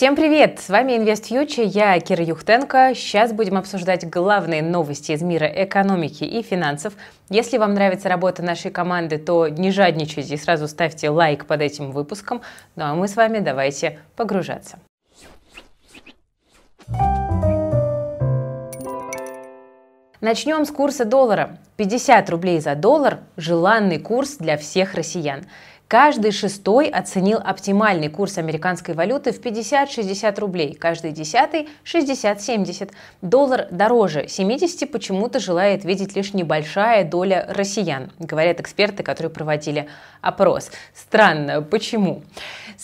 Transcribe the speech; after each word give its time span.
Всем 0.00 0.16
привет! 0.16 0.60
С 0.60 0.70
вами 0.70 0.92
InvestFuture, 0.92 1.66
я 1.66 2.00
Кира 2.00 2.24
Юхтенко. 2.24 2.94
Сейчас 2.94 3.34
будем 3.34 3.58
обсуждать 3.58 4.08
главные 4.08 4.62
новости 4.62 5.12
из 5.12 5.20
мира 5.20 5.44
экономики 5.44 6.24
и 6.24 6.40
финансов. 6.40 6.94
Если 7.28 7.58
вам 7.58 7.74
нравится 7.74 8.08
работа 8.08 8.42
нашей 8.42 8.70
команды, 8.70 9.18
то 9.18 9.48
не 9.48 9.70
жадничайте 9.70 10.32
и 10.32 10.38
сразу 10.38 10.68
ставьте 10.68 11.10
лайк 11.10 11.44
под 11.44 11.60
этим 11.60 11.90
выпуском. 11.90 12.40
Ну 12.76 12.84
а 12.84 12.94
мы 12.94 13.08
с 13.08 13.16
вами 13.16 13.40
давайте 13.40 13.98
погружаться. 14.16 14.78
Начнем 20.22 20.64
с 20.64 20.70
курса 20.70 21.04
доллара. 21.04 21.58
50 21.76 22.30
рублей 22.30 22.60
за 22.60 22.74
доллар– 22.74 23.18
желанный 23.36 23.98
курс 23.98 24.36
для 24.36 24.56
всех 24.56 24.94
россиян. 24.94 25.44
Каждый 25.90 26.30
шестой 26.30 26.88
оценил 26.88 27.40
оптимальный 27.42 28.08
курс 28.08 28.38
американской 28.38 28.94
валюты 28.94 29.32
в 29.32 29.40
50-60 29.40 30.38
рублей, 30.38 30.72
каждый 30.72 31.10
десятый– 31.10 31.68
60-70. 31.84 32.92
Доллар 33.22 33.66
дороже 33.72 34.28
70 34.28 34.92
почему-то 34.92 35.40
желает 35.40 35.84
видеть 35.84 36.14
лишь 36.14 36.32
небольшая 36.32 37.02
доля 37.02 37.44
россиян, 37.48 38.12
говорят 38.20 38.60
эксперты, 38.60 39.02
которые 39.02 39.32
проводили 39.32 39.88
опрос. 40.20 40.70
Странно, 40.94 41.60
почему? 41.60 42.22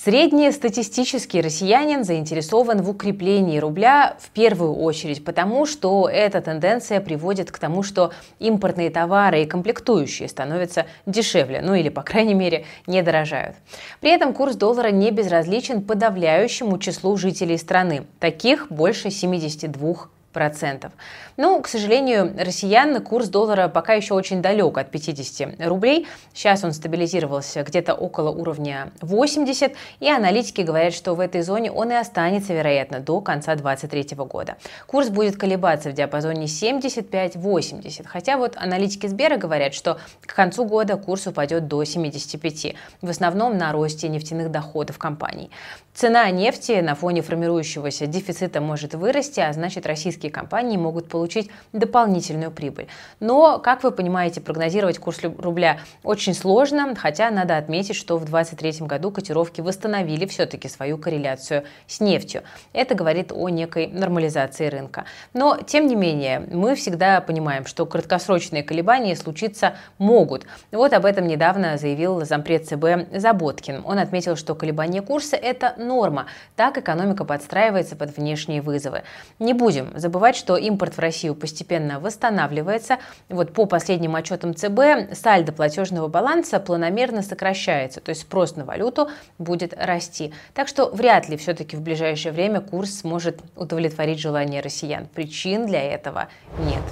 Среднестатистический 0.05 1.41
россиянин 1.41 2.05
заинтересован 2.05 2.83
в 2.83 2.91
укреплении 2.91 3.59
рубля 3.59 4.19
в 4.21 4.29
первую 4.29 4.75
очередь, 4.75 5.25
потому 5.25 5.65
что 5.65 6.07
эта 6.07 6.43
тенденция 6.43 7.01
приводит 7.01 7.51
к 7.51 7.59
тому, 7.59 7.83
что 7.83 8.13
импортные 8.39 8.91
товары 8.91 9.43
и 9.43 9.47
комплектующие 9.47 10.29
становятся 10.29 10.85
дешевле, 11.07 11.63
ну 11.63 11.75
или, 11.75 11.89
по 11.89 12.03
крайней 12.03 12.35
мере, 12.35 12.67
не 12.87 13.03
дорожают. 13.03 13.57
При 14.01 14.11
этом 14.11 14.35
курс 14.35 14.55
доллара 14.55 14.91
не 14.91 15.11
безразличен 15.11 15.83
подавляющему 15.83 16.79
числу 16.79 17.17
жителей 17.17 17.57
страны. 17.57 18.05
Таких 18.21 18.67
больше 18.69 19.11
72 19.11 20.11
процентов. 20.37 20.93
Ну, 21.39 21.63
к 21.63 21.67
сожалению, 21.67 22.35
россиян 22.39 23.03
курс 23.03 23.29
доллара 23.29 23.69
пока 23.69 23.95
еще 23.95 24.13
очень 24.13 24.43
далек 24.43 24.77
от 24.77 24.91
50 24.91 25.67
рублей. 25.67 26.07
Сейчас 26.35 26.63
он 26.63 26.73
стабилизировался 26.73 27.63
где-то 27.63 27.95
около 27.95 28.29
уровня 28.29 28.93
80, 29.01 29.73
и 30.01 30.09
аналитики 30.11 30.61
говорят, 30.61 30.93
что 30.93 31.15
в 31.15 31.21
этой 31.21 31.41
зоне 31.41 31.73
он 31.73 31.91
и 31.91 31.95
останется, 31.95 32.53
вероятно, 32.53 33.01
до 33.01 33.23
конца 33.23 33.55
2023 33.55 34.15
года. 34.27 34.57
Курс 34.87 35.09
будет 35.09 35.39
колебаться 35.39 35.89
в 35.89 35.95
диапазоне 35.95 36.45
75-80, 36.45 38.05
хотя 38.07 38.37
вот 38.37 38.59
аналитики 38.59 39.07
Сбера 39.07 39.39
говорят, 39.39 39.73
что 39.73 39.99
к 40.21 40.35
концу 40.35 40.67
года 40.67 40.99
курс 40.99 41.27
упадет 41.27 41.67
до 41.67 41.83
75, 41.83 42.75
в 43.01 43.09
основном 43.09 43.57
на 43.57 43.73
росте 43.73 44.09
нефтяных 44.09 44.51
доходов 44.51 44.99
компаний. 44.99 45.51
Цена 45.95 46.31
нефти 46.31 46.81
на 46.83 46.95
фоне 46.95 47.23
формирующегося 47.23 48.07
дефицита 48.07 48.61
может 48.61 48.93
вырасти, 48.93 49.41
а 49.41 49.51
значит 49.55 49.87
российские 49.87 50.26
компании 50.31 50.77
могут 50.77 51.09
получить 51.09 51.51
дополнительную 51.73 52.51
прибыль. 52.51 52.89
Но, 53.21 53.59
как 53.59 53.83
вы 53.83 53.91
понимаете, 53.91 54.41
прогнозировать 54.41 54.99
курс 54.99 55.21
рубля 55.23 55.79
очень 56.03 56.35
сложно, 56.35 56.95
хотя 56.97 57.31
надо 57.31 57.57
отметить, 57.57 57.97
что 57.97 58.17
в 58.17 58.25
2023 58.25 58.87
году 58.87 59.11
котировки 59.11 59.61
восстановили 59.61 60.27
все-таки 60.27 60.69
свою 60.69 60.99
корреляцию 60.99 61.65
с 61.87 62.01
нефтью. 62.01 62.43
Это 62.73 62.95
говорит 62.95 63.33
о 63.33 63.49
некой 63.49 63.87
нормализации 63.87 64.67
рынка. 64.67 65.05
Но, 65.35 65.59
тем 65.59 65.87
не 65.87 65.97
менее, 65.97 66.41
мы 66.51 66.75
всегда 66.75 67.21
понимаем, 67.21 67.67
что 67.67 67.87
краткосрочные 67.87 68.63
колебания 68.63 69.17
случиться 69.17 69.75
могут. 69.99 70.47
Вот 70.73 70.93
об 70.93 71.05
этом 71.05 71.27
недавно 71.27 71.77
заявил 71.79 72.25
зампред 72.25 72.67
ЦБ 72.69 73.13
Заботкин. 73.13 73.83
Он 73.85 73.99
отметил, 73.99 74.37
что 74.37 74.55
колебания 74.55 75.03
курса– 75.03 75.37
это 75.43 75.75
норма. 75.77 76.27
Так 76.57 76.79
экономика 76.79 77.25
подстраивается 77.25 77.97
под 77.97 78.17
внешние 78.17 78.63
вызовы. 78.63 79.03
Не 79.39 79.53
будем 79.53 79.93
забывать, 79.97 80.16
что 80.37 80.57
импорт 80.57 80.97
в 80.97 80.99
Россию 80.99 81.35
постепенно 81.35 82.01
восстанавливается. 82.01 82.99
Вот 83.29 83.53
по 83.53 83.67
последним 83.67 84.17
отчетам 84.17 84.55
ЦБ 84.55 85.15
сальдо 85.15 85.53
платежного 85.53 86.09
баланса 86.09 86.59
планомерно 86.61 87.23
сокращается, 87.23 88.01
то 88.01 88.11
есть 88.11 88.23
спрос 88.23 88.57
на 88.57 88.65
валюту 88.65 89.09
будет 89.39 89.75
расти. 89.79 90.33
Так 90.55 90.69
что 90.69 90.91
вряд 90.91 91.29
ли 91.29 91.37
все-таки 91.37 91.77
в 91.77 91.83
ближайшее 91.83 92.33
время 92.33 92.61
курс 92.61 93.01
сможет 93.01 93.41
удовлетворить 93.57 94.19
желание 94.19 94.61
россиян. 94.61 95.07
Причин 95.07 95.67
для 95.67 95.83
этого 95.83 96.29
нет. 96.59 96.83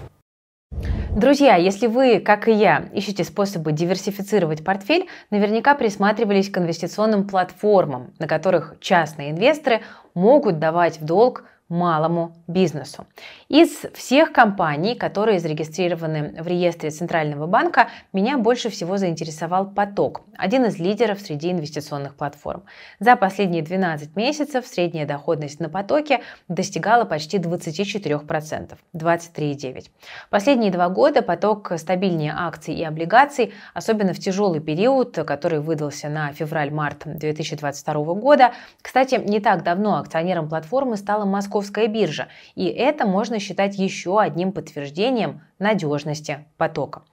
Друзья, 1.15 1.55
если 1.55 1.87
вы, 1.87 2.19
как 2.19 2.49
и 2.49 2.53
я, 2.53 2.89
ищете 2.93 3.23
способы 3.23 3.71
диверсифицировать 3.71 4.65
портфель, 4.65 5.07
наверняка 5.31 5.77
присматривались 5.77 6.51
к 6.51 6.59
инвестиционным 6.59 7.29
платформам, 7.29 8.13
на 8.19 8.27
которых 8.27 8.75
частные 8.81 9.31
инвесторы 9.31 9.83
могут 10.15 10.59
давать 10.59 11.01
в 11.01 11.05
долг 11.05 11.45
малому 11.75 12.33
бизнесу. 12.47 13.07
Из 13.49 13.69
всех 13.95 14.33
компаний, 14.33 14.95
которые 14.95 15.41
зарегистрированы 15.41 16.41
в 16.41 16.47
реестре 16.47 16.91
Центрального 16.91 17.47
банка, 17.47 17.89
меня 18.13 18.39
больше 18.39 18.71
всего 18.71 18.97
заинтересовал 18.97 19.67
поток, 19.67 20.23
один 20.37 20.65
из 20.67 20.79
лидеров 20.79 21.21
среди 21.21 21.51
инвестиционных 21.51 22.15
платформ. 22.15 22.63
За 23.01 23.17
последние 23.17 23.63
12 23.63 24.15
месяцев 24.15 24.67
средняя 24.67 25.07
доходность 25.07 25.59
на 25.59 25.69
потоке 25.69 26.21
достигала 26.49 27.05
почти 27.05 27.39
24%, 27.39 28.79
23,9%. 28.95 29.85
Последние 30.31 30.71
два 30.71 30.89
года 30.89 31.23
поток 31.23 31.73
стабильнее 31.77 32.35
акций 32.37 32.75
и 32.75 32.85
облигаций, 32.85 33.53
особенно 33.75 34.13
в 34.13 34.19
тяжелый 34.19 34.61
период, 34.61 35.17
который 35.27 35.59
выдался 35.59 36.09
на 36.09 36.33
февраль-март 36.33 37.03
2022 37.05 37.95
года. 38.15 38.53
Кстати, 38.81 39.17
не 39.17 39.41
так 39.41 39.65
давно 39.65 39.97
акционером 39.97 40.49
платформы 40.49 40.97
стала 40.97 41.25
Москва 41.25 41.64
Московская 41.65 41.89
биржа, 41.89 42.29
и 42.55 42.67
это 42.67 43.07
можно 43.07 43.39
считать 43.39 43.79
еще 43.79 44.21
одним 44.21 44.53
подтверждением 44.53 45.41
надежности 45.59 46.45
потока. 46.59 47.05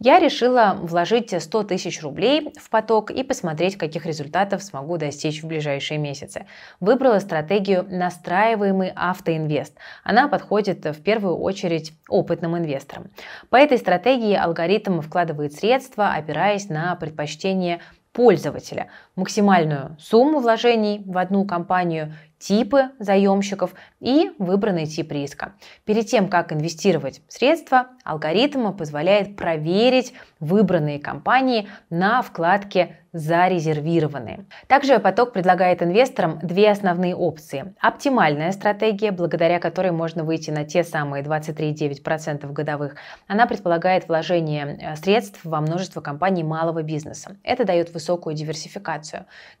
Я 0.00 0.18
решила 0.18 0.76
вложить 0.82 1.32
100 1.40 1.62
тысяч 1.62 2.02
рублей 2.02 2.52
в 2.60 2.70
поток 2.70 3.12
и 3.12 3.22
посмотреть, 3.22 3.76
каких 3.76 4.06
результатов 4.06 4.64
смогу 4.64 4.96
достичь 4.96 5.44
в 5.44 5.46
ближайшие 5.46 5.98
месяцы. 5.98 6.46
Выбрала 6.80 7.20
стратегию 7.20 7.86
настраиваемый 7.88 8.92
автоинвест. 8.96 9.76
Она 10.02 10.26
подходит 10.26 10.84
в 10.84 11.00
первую 11.02 11.36
очередь 11.36 11.92
опытным 12.08 12.58
инвесторам. 12.58 13.10
По 13.48 13.56
этой 13.56 13.78
стратегии 13.78 14.34
алгоритм 14.34 15.02
вкладывает 15.02 15.52
средства, 15.52 16.14
опираясь 16.14 16.68
на 16.68 16.96
предпочтение 16.96 17.80
пользователя, 18.12 18.88
максимальную 19.20 19.96
сумму 20.00 20.40
вложений 20.40 21.02
в 21.06 21.16
одну 21.18 21.44
компанию 21.44 22.14
типы 22.40 22.90
заемщиков 22.98 23.74
и 24.00 24.32
выбранный 24.38 24.86
тип 24.86 25.12
риска. 25.12 25.52
Перед 25.84 26.06
тем, 26.06 26.28
как 26.28 26.52
инвестировать 26.52 27.20
средства, 27.28 27.88
алгоритм 28.02 28.72
позволяет 28.72 29.36
проверить 29.36 30.14
выбранные 30.40 30.98
компании 30.98 31.68
на 31.90 32.22
вкладке 32.22 32.96
зарезервированные. 33.12 34.46
Также 34.68 34.98
поток 35.00 35.32
предлагает 35.32 35.82
инвесторам 35.82 36.38
две 36.42 36.70
основные 36.70 37.14
опции. 37.14 37.74
Оптимальная 37.80 38.52
стратегия, 38.52 39.10
благодаря 39.10 39.58
которой 39.58 39.90
можно 39.90 40.22
выйти 40.22 40.50
на 40.50 40.64
те 40.64 40.84
самые 40.84 41.24
23,9% 41.24 42.52
годовых. 42.52 42.94
Она 43.26 43.46
предполагает 43.46 44.06
вложение 44.06 44.78
э, 44.80 44.96
средств 44.96 45.40
во 45.42 45.60
множество 45.60 46.00
компаний 46.00 46.44
малого 46.44 46.82
бизнеса. 46.82 47.36
Это 47.42 47.64
дает 47.64 47.92
высокую 47.92 48.36
диверсификацию. 48.36 49.09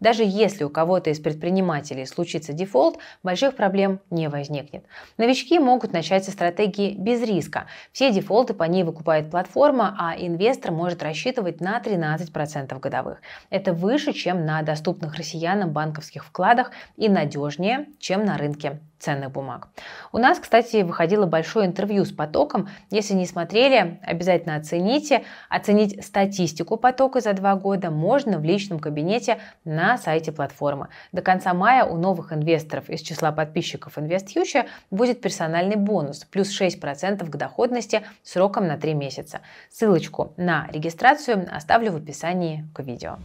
Даже 0.00 0.22
если 0.24 0.64
у 0.64 0.70
кого-то 0.70 1.10
из 1.10 1.20
предпринимателей 1.20 2.06
случится 2.06 2.52
дефолт, 2.52 2.98
больших 3.22 3.56
проблем 3.56 4.00
не 4.10 4.28
возникнет. 4.28 4.84
Новички 5.16 5.58
могут 5.58 5.92
начать 5.92 6.24
со 6.24 6.30
стратегии 6.30 6.94
без 6.94 7.22
риска. 7.22 7.66
Все 7.92 8.12
дефолты 8.12 8.54
по 8.54 8.64
ней 8.64 8.84
выкупает 8.84 9.30
платформа, 9.30 9.96
а 9.98 10.14
инвестор 10.16 10.72
может 10.72 11.02
рассчитывать 11.02 11.60
на 11.60 11.78
13% 11.80 12.78
годовых. 12.78 13.20
Это 13.50 13.72
выше, 13.72 14.12
чем 14.12 14.44
на 14.44 14.62
доступных 14.62 15.14
россиянам 15.14 15.70
банковских 15.70 16.24
вкладах 16.24 16.70
и 16.96 17.08
надежнее, 17.08 17.86
чем 17.98 18.24
на 18.24 18.36
рынке 18.36 18.80
ценных 19.00 19.32
бумаг. 19.32 19.68
У 20.12 20.18
нас, 20.18 20.38
кстати, 20.38 20.82
выходило 20.82 21.26
большое 21.26 21.66
интервью 21.66 22.04
с 22.04 22.12
потоком. 22.12 22.68
Если 22.90 23.14
не 23.14 23.26
смотрели, 23.26 23.98
обязательно 24.02 24.56
оцените. 24.56 25.24
Оценить 25.48 26.04
статистику 26.04 26.76
потока 26.76 27.20
за 27.20 27.32
два 27.32 27.56
года 27.56 27.90
можно 27.90 28.38
в 28.38 28.44
личном 28.44 28.78
кабинете 28.78 29.38
на 29.64 29.98
сайте 29.98 30.30
платформы. 30.30 30.88
До 31.12 31.22
конца 31.22 31.54
мая 31.54 31.84
у 31.84 31.96
новых 31.96 32.32
инвесторов 32.32 32.88
из 32.88 33.00
числа 33.00 33.32
подписчиков 33.32 33.96
InvestFuture 33.96 34.68
будет 34.90 35.20
персональный 35.20 35.76
бонус 35.76 36.24
плюс 36.24 36.48
6% 36.60 37.24
к 37.28 37.36
доходности 37.36 38.02
сроком 38.22 38.66
на 38.66 38.76
3 38.76 38.94
месяца. 38.94 39.40
Ссылочку 39.70 40.34
на 40.36 40.68
регистрацию 40.70 41.48
оставлю 41.50 41.92
в 41.92 41.96
описании 41.96 42.68
к 42.74 42.80
видео. 42.82 43.18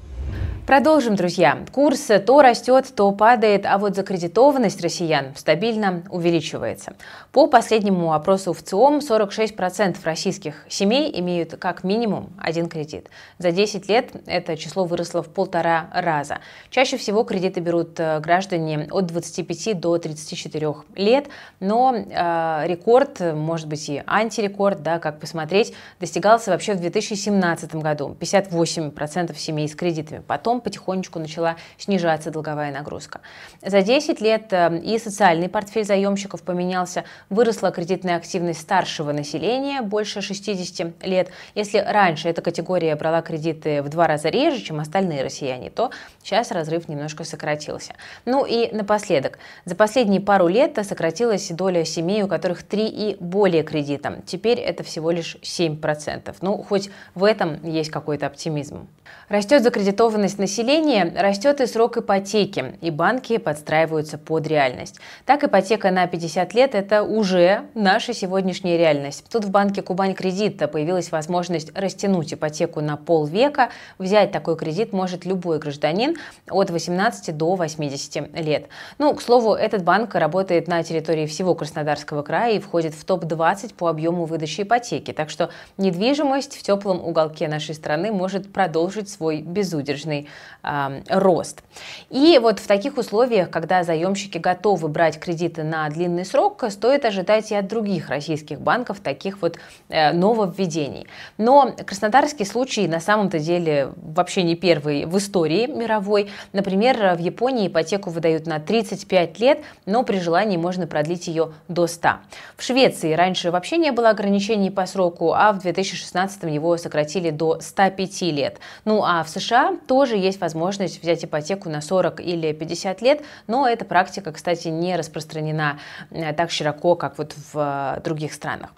Продолжим, 0.65 1.15
друзья. 1.15 1.59
Курс 1.71 2.09
то 2.25 2.41
растет, 2.41 2.91
то 2.95 3.11
падает, 3.11 3.67
а 3.67 3.77
вот 3.77 3.95
закредитованность 3.95 4.81
россиян 4.81 5.35
стабильно 5.35 6.01
увеличивается. 6.09 6.95
По 7.31 7.45
последнему 7.45 8.13
опросу 8.13 8.51
в 8.51 8.63
ЦИОМ 8.63 8.97
46% 8.97 9.97
российских 10.03 10.65
семей 10.67 11.11
имеют 11.19 11.55
как 11.57 11.83
минимум 11.83 12.31
один 12.41 12.67
кредит. 12.67 13.11
За 13.37 13.51
10 13.51 13.87
лет 13.87 14.09
это 14.25 14.57
число 14.57 14.85
выросло 14.85 15.21
в 15.21 15.29
полтора 15.29 15.87
раза. 15.93 16.39
Чаще 16.71 16.97
всего 16.97 17.23
кредиты 17.23 17.59
берут 17.59 17.99
э, 17.99 18.19
граждане 18.19 18.87
от 18.89 19.05
25 19.05 19.79
до 19.79 19.99
34 19.99 20.73
лет, 20.95 21.27
но 21.59 21.93
э, 21.95 22.63
рекорд, 22.65 23.19
может 23.19 23.67
быть 23.67 23.87
и 23.87 24.01
антирекорд, 24.07 24.81
да, 24.81 24.97
как 24.97 25.19
посмотреть, 25.19 25.75
достигался 25.99 26.49
вообще 26.49 26.73
в 26.73 26.79
2017 26.79 27.75
году. 27.75 28.17
58% 28.19 29.37
семей 29.37 29.69
с 29.69 29.75
кредитами. 29.75 30.14
Потом 30.21 30.55
потом 30.55 30.61
потихонечку 30.61 31.19
начала 31.19 31.55
снижаться 31.77 32.31
долговая 32.31 32.71
нагрузка. 32.71 33.21
За 33.61 33.81
10 33.81 34.21
лет 34.21 34.53
э, 34.53 34.79
и 34.79 34.99
социальный 34.99 35.49
портфель 35.49 35.83
заемщиков 35.83 36.43
поменялся, 36.43 37.03
выросла 37.29 37.71
кредитная 37.71 38.17
активность 38.17 38.61
старшего 38.61 39.11
населения, 39.11 39.81
больше 39.81 40.21
60 40.21 41.05
лет. 41.05 41.31
Если 41.55 41.79
раньше 41.79 42.29
эта 42.29 42.41
категория 42.41 42.95
брала 42.95 43.21
кредиты 43.21 43.81
в 43.81 43.89
два 43.89 44.07
раза 44.07 44.29
реже, 44.29 44.61
чем 44.61 44.79
остальные 44.79 45.23
россияне, 45.23 45.69
то 45.69 45.91
сейчас 46.23 46.51
разрыв 46.51 46.87
немножко 46.87 47.23
сократился. 47.23 47.93
Ну 48.25 48.45
и 48.45 48.71
напоследок, 48.71 49.39
за 49.65 49.75
последние 49.75 50.21
пару 50.21 50.47
лет 50.47 50.77
сократилась 50.87 51.49
доля 51.49 51.85
семей, 51.85 52.23
у 52.23 52.27
которых 52.27 52.63
3 52.63 52.87
и 52.87 53.17
более 53.19 53.63
кредита. 53.63 54.21
Теперь 54.25 54.59
это 54.59 54.83
всего 54.83 55.11
лишь 55.11 55.37
7%. 55.41 56.35
Ну, 56.41 56.57
хоть 56.57 56.89
в 57.15 57.23
этом 57.23 57.63
есть 57.63 57.89
какой-то 57.89 58.27
оптимизм. 58.27 58.87
Растет 59.29 59.63
закредитованность 59.63 60.04
населения, 60.37 61.11
растет 61.17 61.59
и 61.61 61.65
срок 61.65 61.97
ипотеки, 61.97 62.77
и 62.81 62.91
банки 62.91 63.37
подстраиваются 63.37 64.17
под 64.17 64.45
реальность. 64.47 64.99
Так, 65.25 65.43
ипотека 65.43 65.89
на 65.89 66.05
50 66.05 66.53
лет– 66.53 66.73
это 66.75 67.03
уже 67.03 67.63
наша 67.73 68.13
сегодняшняя 68.13 68.77
реальность. 68.77 69.25
Тут 69.31 69.45
в 69.45 69.49
банке 69.49 69.81
Кубань 69.81 70.13
Кредит 70.13 70.57
появилась 70.71 71.11
возможность 71.11 71.75
растянуть 71.75 72.33
ипотеку 72.33 72.81
на 72.81 72.97
полвека. 72.97 73.69
Взять 73.97 74.31
такой 74.31 74.55
кредит 74.55 74.93
может 74.93 75.25
любой 75.25 75.57
гражданин 75.57 76.15
от 76.49 76.69
18 76.69 77.35
до 77.35 77.55
80 77.55 78.37
лет. 78.39 78.67
Ну, 78.99 79.15
к 79.15 79.21
слову, 79.21 79.53
этот 79.53 79.83
банк 79.83 80.13
работает 80.15 80.67
на 80.67 80.83
территории 80.83 81.25
всего 81.25 81.55
Краснодарского 81.55 82.21
края 82.21 82.57
и 82.57 82.59
входит 82.59 82.93
в 82.93 83.03
топ-20 83.05 83.73
по 83.73 83.89
объему 83.89 84.25
выдачи 84.25 84.61
ипотеки. 84.61 85.13
Так 85.13 85.29
что 85.29 85.49
недвижимость 85.77 86.55
в 86.55 86.61
теплом 86.61 87.03
уголке 87.03 87.47
нашей 87.47 87.73
страны 87.73 88.11
может 88.11 88.53
продолжить 88.53 89.09
свой 89.09 89.41
безудержный 89.41 89.94
э, 90.03 91.01
рост. 91.09 91.63
И 92.09 92.39
вот 92.41 92.59
в 92.59 92.67
таких 92.67 92.97
условиях, 92.97 93.49
когда 93.49 93.83
заемщики 93.83 94.37
готовы 94.37 94.87
брать 94.87 95.19
кредиты 95.19 95.63
на 95.63 95.87
длинный 95.89 96.25
срок, 96.25 96.63
стоит 96.69 97.05
ожидать 97.05 97.51
и 97.51 97.55
от 97.55 97.67
других 97.67 98.09
российских 98.09 98.59
банков 98.59 98.99
таких 98.99 99.41
вот 99.41 99.57
э, 99.89 100.11
нововведений. 100.11 101.07
Но 101.37 101.73
краснодарский 101.85 102.45
случай 102.45 102.87
на 102.87 102.99
самом-то 102.99 103.39
деле 103.39 103.91
вообще 103.95 104.43
не 104.43 104.55
первый 104.55 105.05
в 105.05 105.17
истории 105.17 105.67
мировой. 105.67 106.29
Например, 106.53 107.15
в 107.15 107.19
Японии 107.19 107.67
ипотеку 107.67 108.09
выдают 108.09 108.47
на 108.47 108.59
35 108.59 109.39
лет, 109.39 109.59
но 109.85 110.03
при 110.03 110.19
желании 110.19 110.57
можно 110.57 110.87
продлить 110.87 111.27
ее 111.27 111.53
до 111.67 111.87
100. 111.87 112.09
В 112.57 112.63
Швеции 112.63 113.13
раньше 113.13 113.51
вообще 113.51 113.77
не 113.77 113.91
было 113.91 114.09
ограничений 114.09 114.71
по 114.71 114.85
сроку, 114.85 115.33
а 115.33 115.51
в 115.51 115.59
2016 115.59 116.43
его 116.43 116.77
сократили 116.77 117.29
до 117.29 117.59
105 117.59 118.21
лет. 118.23 118.59
Ну 118.85 119.03
а 119.03 119.23
в 119.23 119.29
США 119.29 119.77
тоже 119.87 120.17
есть 120.17 120.39
возможность 120.41 121.01
взять 121.01 121.23
ипотеку 121.25 121.69
на 121.69 121.81
40 121.81 122.21
или 122.21 122.51
50 122.53 123.01
лет, 123.01 123.21
но 123.47 123.67
эта 123.67 123.85
практика, 123.85 124.31
кстати, 124.31 124.67
не 124.67 124.95
распространена 124.95 125.79
э, 126.11 126.33
так 126.33 126.51
широко, 126.51 126.95
как 126.95 127.17
вот 127.17 127.33
в 127.53 127.97
э, 127.97 128.01
других 128.01 128.33
странах. 128.33 128.71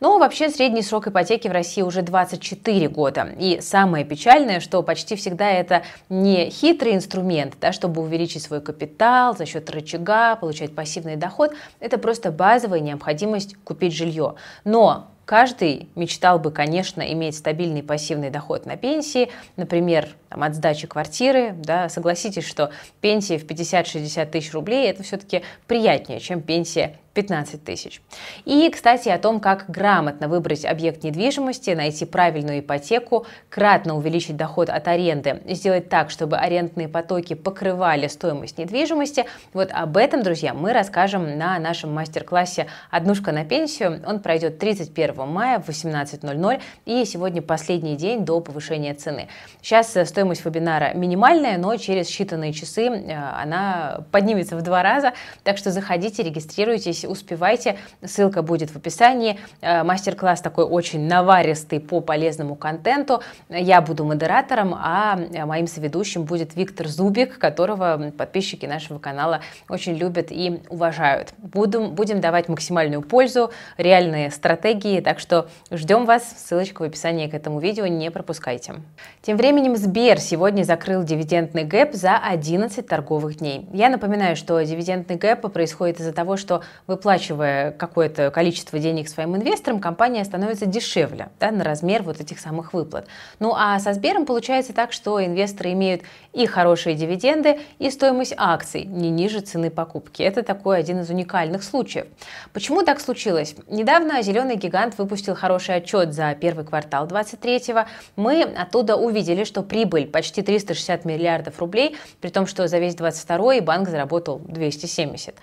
Но 0.00 0.18
вообще 0.18 0.50
средний 0.50 0.82
срок 0.82 1.08
ипотеки 1.08 1.48
в 1.48 1.52
России 1.52 1.82
уже 1.82 2.02
24 2.02 2.88
года. 2.88 3.28
И 3.38 3.60
самое 3.60 4.04
печальное, 4.04 4.60
что 4.60 4.82
почти 4.82 5.16
всегда 5.16 5.50
это 5.50 5.82
не 6.08 6.50
хитрый 6.50 6.94
инструмент, 6.94 7.54
да, 7.60 7.72
чтобы 7.72 8.02
увеличить 8.02 8.42
свой 8.42 8.60
капитал 8.60 9.36
за 9.36 9.46
счет 9.46 9.70
рычага, 9.70 10.36
получать 10.36 10.74
пассивный 10.74 11.16
доход. 11.16 11.52
Это 11.80 11.98
просто 11.98 12.30
базовая 12.30 12.80
необходимость 12.80 13.56
купить 13.64 13.94
жилье. 13.94 14.34
Но 14.64 15.08
Каждый 15.24 15.88
мечтал 15.94 16.38
бы, 16.38 16.50
конечно, 16.50 17.00
иметь 17.00 17.36
стабильный 17.36 17.82
пассивный 17.82 18.28
доход 18.28 18.66
на 18.66 18.76
пенсии, 18.76 19.30
например, 19.56 20.08
там, 20.34 20.42
от 20.42 20.54
сдачи 20.54 20.86
квартиры. 20.86 21.54
Да, 21.56 21.88
согласитесь, 21.88 22.46
что 22.46 22.70
пенсия 23.00 23.38
в 23.38 23.46
50-60 23.46 24.26
тысяч 24.26 24.52
рублей 24.52 24.90
это 24.90 25.02
все-таки 25.02 25.42
приятнее, 25.66 26.18
чем 26.20 26.42
пенсия 26.42 26.96
15 27.14 27.64
тысяч. 27.64 28.02
И, 28.44 28.68
кстати, 28.70 29.08
о 29.08 29.18
том, 29.18 29.40
как 29.40 29.66
грамотно 29.68 30.28
выбрать 30.28 30.64
объект 30.64 31.04
недвижимости, 31.04 31.70
найти 31.70 32.04
правильную 32.04 32.60
ипотеку, 32.60 33.26
кратно 33.48 33.96
увеличить 33.96 34.36
доход 34.36 34.68
от 34.68 34.86
аренды, 34.88 35.40
сделать 35.46 35.88
так, 35.88 36.10
чтобы 36.10 36.36
арендные 36.36 36.88
потоки 36.88 37.34
покрывали 37.34 38.08
стоимость 38.08 38.58
недвижимости. 38.58 39.24
Вот 39.52 39.70
об 39.72 39.96
этом, 39.96 40.22
друзья, 40.22 40.54
мы 40.54 40.72
расскажем 40.72 41.38
на 41.38 41.58
нашем 41.58 41.92
мастер-классе 41.94 42.66
«Однушка 42.90 43.32
на 43.32 43.44
пенсию». 43.44 44.02
Он 44.06 44.20
пройдет 44.20 44.58
31 44.58 45.28
мая 45.28 45.60
в 45.60 45.68
18.00 45.68 46.60
и 46.84 47.04
сегодня 47.04 47.42
последний 47.42 47.96
день 47.96 48.24
до 48.24 48.40
повышения 48.40 48.94
цены. 48.94 49.28
Сейчас 49.62 49.90
стоимость 49.90 50.14
вебинара 50.32 50.94
минимальная, 50.94 51.58
но 51.58 51.76
через 51.76 52.08
считанные 52.08 52.52
часы 52.52 52.86
э, 52.86 53.12
она 53.12 54.00
поднимется 54.10 54.56
в 54.56 54.62
два 54.62 54.82
раза, 54.82 55.12
так 55.42 55.58
что 55.58 55.70
заходите, 55.70 56.22
регистрируйтесь, 56.22 57.04
успевайте. 57.04 57.76
Ссылка 58.02 58.42
будет 58.42 58.70
в 58.70 58.76
описании. 58.76 59.38
Э, 59.60 59.82
мастер-класс 59.82 60.40
такой 60.40 60.64
очень 60.64 61.06
наваристый 61.06 61.80
по 61.80 62.00
полезному 62.00 62.54
контенту. 62.56 63.22
Я 63.48 63.80
буду 63.80 64.04
модератором, 64.04 64.74
а 64.74 65.18
э, 65.18 65.44
моим 65.44 65.66
соведущим 65.66 66.24
будет 66.24 66.56
Виктор 66.56 66.88
Зубик, 66.88 67.38
которого 67.38 68.12
подписчики 68.16 68.66
нашего 68.66 68.98
канала 68.98 69.40
очень 69.68 69.94
любят 69.94 70.28
и 70.30 70.62
уважают. 70.68 71.34
Будем, 71.38 71.90
будем 71.90 72.20
давать 72.20 72.48
максимальную 72.48 73.02
пользу, 73.02 73.50
реальные 73.76 74.30
стратегии, 74.30 75.00
так 75.00 75.18
что 75.18 75.48
ждем 75.70 76.06
вас. 76.06 76.24
Ссылочка 76.36 76.82
в 76.82 76.84
описании 76.84 77.26
к 77.26 77.34
этому 77.34 77.60
видео, 77.60 77.86
не 77.86 78.10
пропускайте. 78.10 78.74
Тем 79.22 79.36
временем 79.36 79.76
Сбер 79.76 80.13
сегодня 80.18 80.64
закрыл 80.64 81.04
дивидендный 81.04 81.64
гэп 81.64 81.94
за 81.94 82.16
11 82.16 82.86
торговых 82.86 83.38
дней. 83.38 83.68
Я 83.72 83.88
напоминаю, 83.88 84.36
что 84.36 84.60
дивидендный 84.60 85.16
гэп 85.16 85.52
происходит 85.52 86.00
из-за 86.00 86.12
того, 86.12 86.36
что 86.36 86.62
вы 86.86 86.94
выплачивая 86.94 87.72
какое-то 87.72 88.30
количество 88.30 88.78
денег 88.78 89.08
своим 89.08 89.36
инвесторам, 89.36 89.80
компания 89.80 90.24
становится 90.24 90.64
дешевле 90.64 91.28
да, 91.40 91.50
на 91.50 91.64
размер 91.64 92.02
вот 92.02 92.20
этих 92.20 92.38
самых 92.38 92.72
выплат. 92.72 93.06
Ну 93.40 93.52
а 93.54 93.78
со 93.78 93.92
Сбером 93.92 94.26
получается 94.26 94.72
так, 94.72 94.92
что 94.92 95.24
инвесторы 95.24 95.72
имеют 95.72 96.02
и 96.32 96.46
хорошие 96.46 96.94
дивиденды, 96.94 97.60
и 97.78 97.90
стоимость 97.90 98.34
акций 98.36 98.84
не 98.84 99.10
ниже 99.10 99.40
цены 99.40 99.70
покупки. 99.70 100.22
Это 100.22 100.42
такой 100.42 100.78
один 100.78 101.00
из 101.00 101.10
уникальных 101.10 101.62
случаев. 101.62 102.06
Почему 102.52 102.82
так 102.82 103.00
случилось? 103.00 103.54
Недавно 103.68 104.22
«Зеленый 104.22 104.56
гигант» 104.56 104.96
выпустил 104.96 105.34
хороший 105.34 105.76
отчет 105.76 106.14
за 106.14 106.34
первый 106.34 106.64
квартал 106.64 107.06
23-го. 107.06 107.86
Мы 108.16 108.42
оттуда 108.42 108.96
увидели, 108.96 109.44
что 109.44 109.62
прибыль 109.62 109.93
почти 110.02 110.42
360 110.42 111.04
миллиардов 111.04 111.58
рублей, 111.58 111.96
при 112.20 112.30
том, 112.30 112.46
что 112.46 112.68
за 112.68 112.78
весь 112.78 112.94
22-й 112.94 113.60
банк 113.60 113.88
заработал 113.88 114.40
270. 114.46 115.34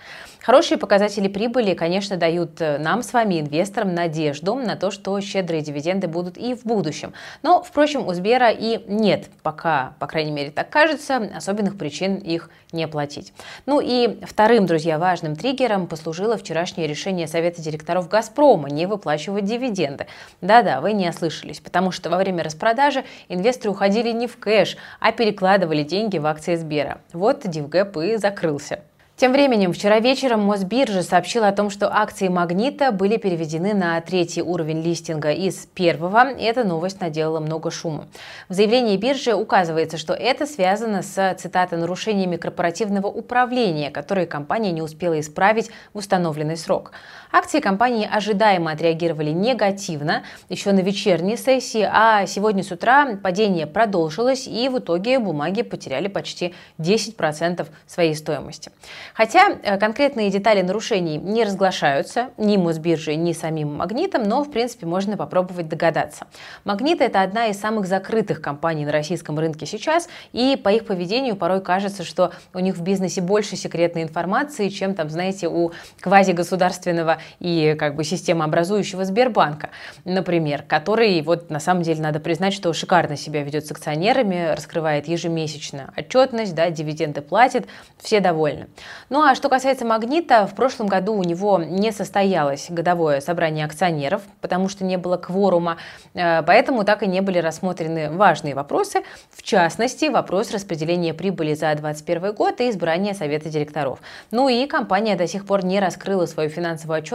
Хорошие 0.42 0.76
показатели 0.76 1.28
прибыли, 1.28 1.74
конечно, 1.74 2.16
дают 2.16 2.60
э, 2.60 2.76
нам 2.78 3.04
с 3.04 3.12
вами, 3.12 3.38
инвесторам, 3.38 3.94
надежду 3.94 4.56
на 4.56 4.74
то, 4.74 4.90
что 4.90 5.20
щедрые 5.20 5.62
дивиденды 5.62 6.08
будут 6.08 6.36
и 6.36 6.54
в 6.54 6.64
будущем. 6.64 7.12
Но, 7.42 7.62
впрочем, 7.62 8.08
у 8.08 8.12
Сбера 8.12 8.50
и 8.50 8.82
нет 8.88 9.28
пока, 9.44 9.94
по 10.00 10.08
крайней 10.08 10.32
мере, 10.32 10.50
так 10.50 10.68
кажется, 10.68 11.30
особенных 11.36 11.78
причин 11.78 12.16
их 12.16 12.50
не 12.72 12.88
платить. 12.88 13.32
Ну 13.66 13.80
и 13.80 14.18
вторым, 14.24 14.66
друзья, 14.66 14.98
важным 14.98 15.36
триггером 15.36 15.86
послужило 15.86 16.36
вчерашнее 16.36 16.88
решение 16.88 17.28
Совета 17.28 17.62
директоров 17.62 18.08
«Газпрома» 18.08 18.68
не 18.68 18.86
выплачивать 18.86 19.44
дивиденды. 19.44 20.08
Да-да, 20.40 20.80
вы 20.80 20.92
не 20.92 21.08
ослышались, 21.08 21.60
потому 21.60 21.92
что 21.92 22.10
во 22.10 22.16
время 22.16 22.42
распродажи 22.42 23.04
инвесторы 23.28 23.70
уходили 23.70 24.10
не 24.10 24.26
в 24.26 24.36
кэш, 24.38 24.76
а 24.98 25.12
перекладывали 25.12 25.84
деньги 25.84 26.18
в 26.18 26.26
акции 26.26 26.56
Сбера. 26.56 27.00
Вот 27.12 27.42
Дивгэп 27.44 27.96
и 27.98 28.16
закрылся. 28.16 28.80
Тем 29.14 29.32
временем, 29.32 29.72
вчера 29.72 30.00
вечером 30.00 30.40
Мосбиржа 30.40 31.02
сообщила 31.02 31.46
о 31.46 31.52
том, 31.52 31.70
что 31.70 31.94
акции 31.94 32.28
«Магнита» 32.28 32.90
были 32.90 33.18
переведены 33.18 33.72
на 33.72 34.00
третий 34.00 34.42
уровень 34.42 34.82
листинга 34.82 35.30
из 35.30 35.66
первого. 35.66 36.30
Эта 36.30 36.64
новость 36.64 37.00
наделала 37.00 37.38
много 37.38 37.70
шума. 37.70 38.08
В 38.48 38.54
заявлении 38.54 38.96
биржи 38.96 39.34
указывается, 39.34 39.96
что 39.96 40.14
это 40.14 40.46
связано 40.46 41.02
с, 41.02 41.36
цитата, 41.38 41.76
нарушениями 41.76 42.36
корпоративного 42.36 43.06
управления, 43.06 43.90
которые 43.90 44.26
компания 44.26 44.72
не 44.72 44.82
успела 44.82 45.20
исправить 45.20 45.70
в 45.92 45.98
установленный 45.98 46.56
срок. 46.56 46.92
Акции 47.34 47.60
компании 47.60 48.06
ожидаемо 48.06 48.72
отреагировали 48.72 49.30
негативно 49.30 50.22
еще 50.50 50.72
на 50.72 50.80
вечерней 50.80 51.38
сессии, 51.38 51.88
а 51.90 52.26
сегодня 52.26 52.62
с 52.62 52.70
утра 52.70 53.16
падение 53.22 53.66
продолжилось, 53.66 54.46
и 54.46 54.68
в 54.68 54.80
итоге 54.80 55.18
бумаги 55.18 55.62
потеряли 55.62 56.08
почти 56.08 56.54
10% 56.78 57.66
своей 57.86 58.14
стоимости. 58.14 58.70
Хотя 59.14 59.48
э, 59.48 59.78
конкретные 59.78 60.28
детали 60.28 60.60
нарушений 60.60 61.16
не 61.16 61.44
разглашаются 61.44 62.28
ни 62.36 62.58
Мосбиржей, 62.58 63.16
ни 63.16 63.32
самим 63.32 63.76
Магнитом, 63.76 64.24
но, 64.24 64.44
в 64.44 64.50
принципе, 64.50 64.84
можно 64.84 65.16
попробовать 65.16 65.68
догадаться. 65.68 66.26
Магнит– 66.64 67.00
это 67.00 67.22
одна 67.22 67.46
из 67.46 67.58
самых 67.58 67.86
закрытых 67.86 68.42
компаний 68.42 68.84
на 68.84 68.92
российском 68.92 69.38
рынке 69.38 69.64
сейчас, 69.64 70.10
и 70.32 70.60
по 70.62 70.68
их 70.68 70.84
поведению 70.84 71.36
порой 71.36 71.62
кажется, 71.62 72.04
что 72.04 72.32
у 72.52 72.58
них 72.58 72.76
в 72.76 72.82
бизнесе 72.82 73.22
больше 73.22 73.56
секретной 73.56 74.02
информации, 74.02 74.68
чем 74.68 74.94
там, 74.94 75.08
знаете, 75.08 75.48
у 75.48 75.72
квазигосударственного 75.98 77.21
и 77.40 77.74
как 77.78 77.96
бы 77.96 78.04
системообразующего 78.04 79.04
Сбербанка, 79.04 79.70
например, 80.04 80.62
который 80.62 81.20
вот 81.22 81.50
на 81.50 81.60
самом 81.60 81.82
деле 81.82 82.02
надо 82.02 82.20
признать, 82.20 82.54
что 82.54 82.72
шикарно 82.72 83.16
себя 83.16 83.42
ведет 83.42 83.66
с 83.66 83.70
акционерами, 83.70 84.52
раскрывает 84.54 85.08
ежемесячно 85.08 85.92
отчетность, 85.96 86.54
да, 86.54 86.70
дивиденды 86.70 87.20
платит, 87.20 87.66
все 87.98 88.20
довольны. 88.20 88.68
Ну 89.08 89.22
а 89.22 89.34
что 89.34 89.48
касается 89.48 89.84
«Магнита», 89.84 90.46
в 90.46 90.54
прошлом 90.54 90.86
году 90.86 91.14
у 91.14 91.22
него 91.22 91.58
не 91.58 91.92
состоялось 91.92 92.66
годовое 92.68 93.20
собрание 93.20 93.64
акционеров, 93.64 94.22
потому 94.40 94.68
что 94.68 94.84
не 94.84 94.96
было 94.96 95.16
кворума, 95.16 95.78
э, 96.14 96.42
поэтому 96.42 96.84
так 96.84 97.02
и 97.02 97.06
не 97.06 97.20
были 97.20 97.38
рассмотрены 97.38 98.10
важные 98.10 98.54
вопросы, 98.54 99.02
в 99.30 99.42
частности, 99.42 100.06
вопрос 100.06 100.52
распределения 100.52 101.14
прибыли 101.14 101.54
за 101.54 101.74
2021 101.74 102.34
год 102.34 102.60
и 102.60 102.70
избрания 102.70 103.14
совета 103.14 103.48
директоров. 103.48 104.00
Ну 104.30 104.48
и 104.48 104.66
компания 104.66 105.16
до 105.16 105.26
сих 105.26 105.46
пор 105.46 105.64
не 105.64 105.80
раскрыла 105.80 106.26
свою 106.26 106.50
финансовую 106.50 106.98
отчетность 106.98 107.11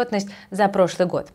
за 0.51 0.67
прошлый 0.67 1.07
год. 1.07 1.31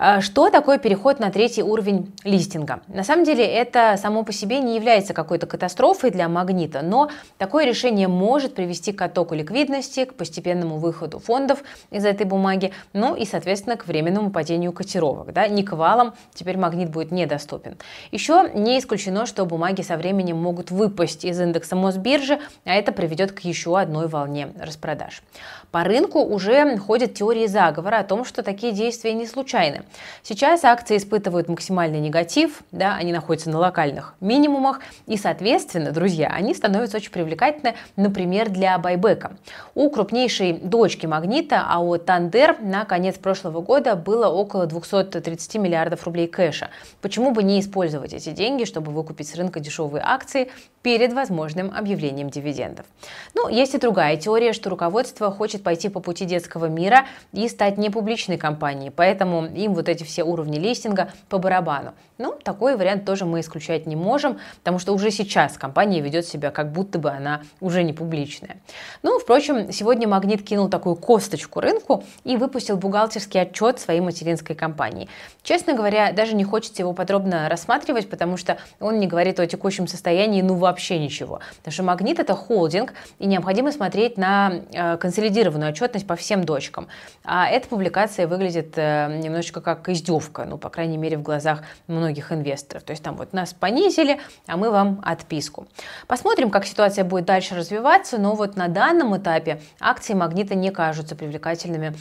А 0.00 0.20
что 0.20 0.48
такое 0.48 0.78
переход 0.78 1.18
на 1.18 1.32
третий 1.32 1.64
уровень 1.64 2.12
листинга? 2.22 2.82
На 2.86 3.02
самом 3.02 3.24
деле 3.24 3.44
это 3.44 3.96
само 4.00 4.22
по 4.22 4.32
себе 4.32 4.60
не 4.60 4.76
является 4.76 5.12
какой-то 5.12 5.48
катастрофой 5.48 6.12
для 6.12 6.28
магнита, 6.28 6.82
но 6.82 7.10
такое 7.36 7.66
решение 7.66 8.06
может 8.06 8.54
привести 8.54 8.92
к 8.92 9.02
оттоку 9.02 9.34
ликвидности, 9.34 10.04
к 10.04 10.14
постепенному 10.14 10.78
выходу 10.78 11.18
фондов 11.18 11.64
из 11.90 12.04
этой 12.04 12.26
бумаги, 12.26 12.72
ну 12.92 13.16
и, 13.16 13.24
соответственно, 13.24 13.76
к 13.76 13.88
временному 13.88 14.30
падению 14.30 14.70
котировок. 14.72 15.32
Да? 15.32 15.48
Не 15.48 15.64
к 15.64 15.72
валам, 15.72 16.14
теперь 16.32 16.58
магнит 16.58 16.90
будет 16.90 17.10
недоступен. 17.10 17.76
Еще 18.12 18.52
не 18.54 18.78
исключено, 18.78 19.26
что 19.26 19.46
бумаги 19.46 19.82
со 19.82 19.96
временем 19.96 20.36
могут 20.36 20.70
выпасть 20.70 21.24
из 21.24 21.40
индекса 21.40 21.74
Мосбиржи, 21.74 22.38
а 22.64 22.72
это 22.72 22.92
приведет 22.92 23.32
к 23.32 23.40
еще 23.40 23.76
одной 23.76 24.06
волне 24.06 24.50
распродаж. 24.60 25.24
По 25.72 25.82
рынку 25.82 26.20
уже 26.20 26.78
ходят 26.78 27.14
теории 27.14 27.48
заговора 27.48 27.98
о 27.98 28.04
том, 28.04 28.24
что 28.24 28.44
такие 28.44 28.72
действия 28.72 29.12
не 29.12 29.26
случайны. 29.26 29.82
Сейчас 30.22 30.64
акции 30.64 30.96
испытывают 30.96 31.48
максимальный 31.48 32.00
негатив, 32.00 32.62
да, 32.72 32.96
они 32.96 33.12
находятся 33.12 33.50
на 33.50 33.58
локальных 33.58 34.14
минимумах, 34.20 34.80
и, 35.06 35.16
соответственно, 35.16 35.92
друзья, 35.92 36.28
они 36.28 36.54
становятся 36.54 36.98
очень 36.98 37.10
привлекательны, 37.10 37.74
например, 37.96 38.50
для 38.50 38.78
байбека. 38.78 39.32
У 39.74 39.90
крупнейшей 39.90 40.52
дочки 40.52 41.06
Магнита, 41.06 41.64
АО 41.68 41.98
Тандер, 41.98 42.60
на 42.60 42.84
конец 42.84 43.16
прошлого 43.16 43.60
года 43.60 43.96
было 43.96 44.28
около 44.28 44.66
230 44.66 45.54
миллиардов 45.56 46.04
рублей 46.04 46.26
кэша. 46.26 46.70
Почему 47.00 47.30
бы 47.30 47.42
не 47.42 47.60
использовать 47.60 48.12
эти 48.12 48.30
деньги, 48.30 48.64
чтобы 48.64 48.92
выкупить 48.92 49.28
с 49.28 49.34
рынка 49.34 49.60
дешевые 49.60 50.02
акции 50.04 50.50
перед 50.82 51.12
возможным 51.12 51.72
объявлением 51.74 52.30
дивидендов? 52.30 52.86
Ну, 53.34 53.48
есть 53.48 53.74
и 53.74 53.78
другая 53.78 54.16
теория, 54.16 54.52
что 54.52 54.70
руководство 54.70 55.30
хочет 55.30 55.62
пойти 55.62 55.88
по 55.88 56.00
пути 56.00 56.24
детского 56.24 56.66
мира 56.66 57.06
и 57.32 57.48
стать 57.48 57.78
непубличной 57.78 58.36
компанией, 58.36 58.90
поэтому 58.90 59.46
им 59.46 59.74
вот 59.78 59.88
эти 59.88 60.04
все 60.04 60.22
уровни 60.22 60.58
листинга 60.58 61.12
по 61.28 61.38
барабану. 61.38 61.94
Ну, 62.18 62.32
такой 62.32 62.76
вариант 62.76 63.04
тоже 63.04 63.24
мы 63.24 63.40
исключать 63.40 63.86
не 63.86 63.94
можем, 63.94 64.38
потому 64.58 64.80
что 64.80 64.92
уже 64.92 65.12
сейчас 65.12 65.56
компания 65.56 66.00
ведет 66.00 66.26
себя 66.26 66.50
как 66.50 66.72
будто 66.72 66.98
бы 66.98 67.10
она 67.10 67.42
уже 67.60 67.84
не 67.84 67.92
публичная. 67.92 68.56
Ну, 69.02 69.20
впрочем, 69.20 69.70
сегодня 69.72 70.08
Магнит 70.08 70.42
кинул 70.42 70.68
такую 70.68 70.96
косточку 70.96 71.60
рынку 71.60 72.04
и 72.24 72.36
выпустил 72.36 72.76
бухгалтерский 72.76 73.40
отчет 73.40 73.78
своей 73.78 74.00
материнской 74.00 74.56
компании. 74.56 75.08
Честно 75.44 75.74
говоря, 75.74 76.10
даже 76.12 76.34
не 76.34 76.42
хочется 76.42 76.82
его 76.82 76.92
подробно 76.92 77.48
рассматривать, 77.48 78.10
потому 78.10 78.36
что 78.36 78.58
он 78.80 78.98
не 78.98 79.06
говорит 79.06 79.38
о 79.38 79.46
текущем 79.46 79.86
состоянии 79.86 80.42
ну 80.42 80.54
вообще 80.54 80.98
ничего. 80.98 81.40
Потому 81.58 81.72
что 81.72 81.82
Магнит 81.84 82.18
это 82.18 82.34
холдинг, 82.34 82.94
и 83.20 83.26
необходимо 83.26 83.70
смотреть 83.70 84.18
на 84.18 84.52
э, 84.72 84.96
консолидированную 84.96 85.70
отчетность 85.70 86.06
по 86.06 86.16
всем 86.16 86.42
дочкам. 86.44 86.88
А 87.24 87.48
эта 87.48 87.68
публикация 87.68 88.26
выглядит 88.26 88.72
э, 88.76 89.20
немножечко 89.22 89.60
как 89.60 89.67
издевка, 89.88 90.44
ну, 90.44 90.58
по 90.58 90.70
крайней 90.70 90.96
мере, 90.96 91.16
в 91.16 91.22
глазах 91.22 91.62
многих 91.86 92.32
инвесторов. 92.32 92.82
То 92.82 92.92
есть 92.92 93.02
там 93.02 93.16
вот 93.16 93.32
нас 93.32 93.52
понизили, 93.52 94.20
а 94.46 94.56
мы 94.56 94.70
вам 94.70 95.00
отписку. 95.04 95.66
Посмотрим, 96.06 96.50
как 96.50 96.66
ситуация 96.66 97.04
будет 97.04 97.24
дальше 97.24 97.54
развиваться, 97.54 98.18
но 98.18 98.34
вот 98.34 98.56
на 98.56 98.68
данном 98.68 99.16
этапе 99.16 99.60
акции 99.80 100.14
Магнита 100.14 100.54
не 100.54 100.70
кажутся 100.70 101.16
привлекательными 101.16 101.94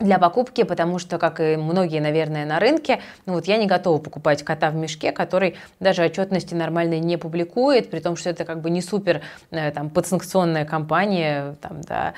для 0.00 0.18
покупки, 0.18 0.64
потому 0.64 0.98
что, 0.98 1.18
как 1.18 1.40
и 1.40 1.56
многие, 1.56 2.00
наверное, 2.00 2.46
на 2.46 2.58
рынке, 2.58 3.00
ну 3.26 3.34
вот 3.34 3.46
я 3.46 3.58
не 3.58 3.66
готова 3.66 3.98
покупать 3.98 4.42
кота 4.42 4.70
в 4.70 4.74
мешке, 4.74 5.12
который 5.12 5.56
даже 5.78 6.02
отчетности 6.02 6.54
нормально 6.54 6.98
не 6.98 7.16
публикует, 7.16 7.90
при 7.90 8.00
том, 8.00 8.16
что 8.16 8.30
это 8.30 8.44
как 8.44 8.60
бы 8.60 8.70
не 8.70 8.80
супер 8.80 9.20
э, 9.50 9.70
там, 9.70 9.90
подсанкционная 9.90 10.64
компания, 10.64 11.54
там, 11.60 11.82
да, 11.82 12.14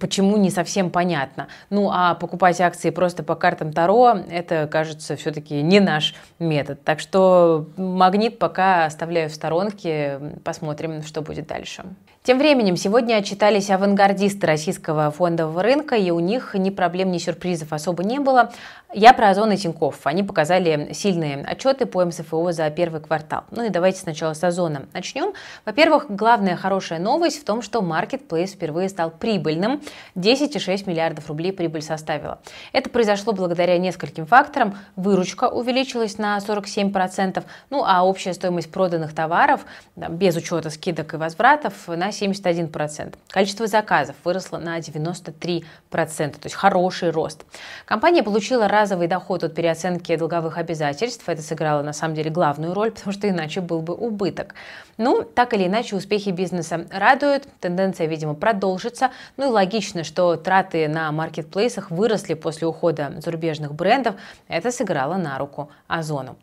почему 0.00 0.36
не 0.36 0.50
совсем 0.50 0.90
понятно. 0.90 1.48
Ну 1.68 1.90
а 1.92 2.14
покупать 2.14 2.60
акции 2.60 2.90
просто 2.90 3.22
по 3.22 3.34
картам 3.34 3.72
Таро, 3.72 4.16
это, 4.30 4.66
кажется, 4.66 5.16
все-таки 5.16 5.62
не 5.62 5.80
наш 5.80 6.14
метод. 6.38 6.82
Так 6.82 7.00
что 7.00 7.68
магнит 7.76 8.38
пока 8.38 8.86
оставляю 8.86 9.28
в 9.28 9.34
сторонке, 9.34 10.18
посмотрим, 10.42 11.02
что 11.02 11.20
будет 11.20 11.46
дальше. 11.46 11.84
Тем 12.22 12.38
временем 12.38 12.76
сегодня 12.76 13.14
отчитались 13.14 13.70
авангардисты 13.70 14.46
российского 14.46 15.10
фондового 15.10 15.62
рынка, 15.62 15.96
и 15.96 16.10
у 16.10 16.20
них 16.20 16.54
ни 16.54 16.68
проблем, 16.68 17.10
ни 17.10 17.16
сюрпризов 17.16 17.72
особо 17.72 18.04
не 18.04 18.18
было. 18.18 18.52
Я 18.92 19.14
про 19.14 19.30
Озон 19.30 19.52
и 19.52 19.56
Тинькофф. 19.56 20.06
Они 20.06 20.22
показали 20.22 20.92
сильные 20.92 21.42
отчеты 21.42 21.86
по 21.86 22.04
МСФО 22.04 22.52
за 22.52 22.68
первый 22.68 23.00
квартал. 23.00 23.44
Ну 23.50 23.64
и 23.64 23.70
давайте 23.70 24.00
сначала 24.00 24.34
с 24.34 24.44
Озона 24.44 24.86
начнем. 24.92 25.32
Во-первых, 25.64 26.10
главная 26.10 26.56
хорошая 26.56 26.98
новость 26.98 27.40
в 27.40 27.44
том, 27.44 27.62
что 27.62 27.80
Marketplace 27.80 28.48
впервые 28.48 28.90
стал 28.90 29.10
прибыльным. 29.10 29.80
10,6 30.14 30.90
миллиардов 30.90 31.28
рублей 31.28 31.54
прибыль 31.54 31.82
составила. 31.82 32.40
Это 32.72 32.90
произошло 32.90 33.32
благодаря 33.32 33.78
нескольким 33.78 34.26
факторам. 34.26 34.76
Выручка 34.94 35.48
увеличилась 35.48 36.18
на 36.18 36.36
47%, 36.36 37.42
ну 37.70 37.82
а 37.86 38.04
общая 38.04 38.34
стоимость 38.34 38.70
проданных 38.70 39.14
товаров, 39.14 39.64
без 39.96 40.36
учета 40.36 40.68
скидок 40.68 41.14
и 41.14 41.16
возвратов, 41.16 41.88
на 41.88 42.09
71%. 42.10 43.14
Количество 43.28 43.66
заказов 43.66 44.16
выросло 44.24 44.58
на 44.58 44.78
93%, 44.78 45.64
то 45.90 46.38
есть 46.44 46.54
хороший 46.54 47.10
рост. 47.10 47.44
Компания 47.84 48.22
получила 48.22 48.68
разовый 48.68 49.08
доход 49.08 49.44
от 49.44 49.54
переоценки 49.54 50.14
долговых 50.16 50.58
обязательств. 50.58 51.28
Это 51.28 51.42
сыграло 51.42 51.82
на 51.82 51.92
самом 51.92 52.14
деле 52.14 52.30
главную 52.30 52.74
роль, 52.74 52.90
потому 52.94 53.12
что 53.12 53.28
иначе 53.28 53.60
был 53.60 53.80
бы 53.80 53.94
убыток. 53.94 54.54
Ну, 54.96 55.22
так 55.22 55.54
или 55.54 55.66
иначе, 55.66 55.96
успехи 55.96 56.28
бизнеса 56.28 56.86
радуют, 56.90 57.48
тенденция, 57.60 58.06
видимо, 58.06 58.34
продолжится. 58.34 59.10
Ну 59.38 59.48
и 59.48 59.50
логично, 59.50 60.04
что 60.04 60.36
траты 60.36 60.88
на 60.88 61.10
маркетплейсах 61.10 61.90
выросли 61.90 62.34
после 62.34 62.66
ухода 62.66 63.14
зарубежных 63.18 63.72
брендов. 63.74 64.16
Это 64.46 64.70
сыграло 64.70 65.16
на 65.16 65.38
руку 65.38 65.70
Озону. 65.88 66.36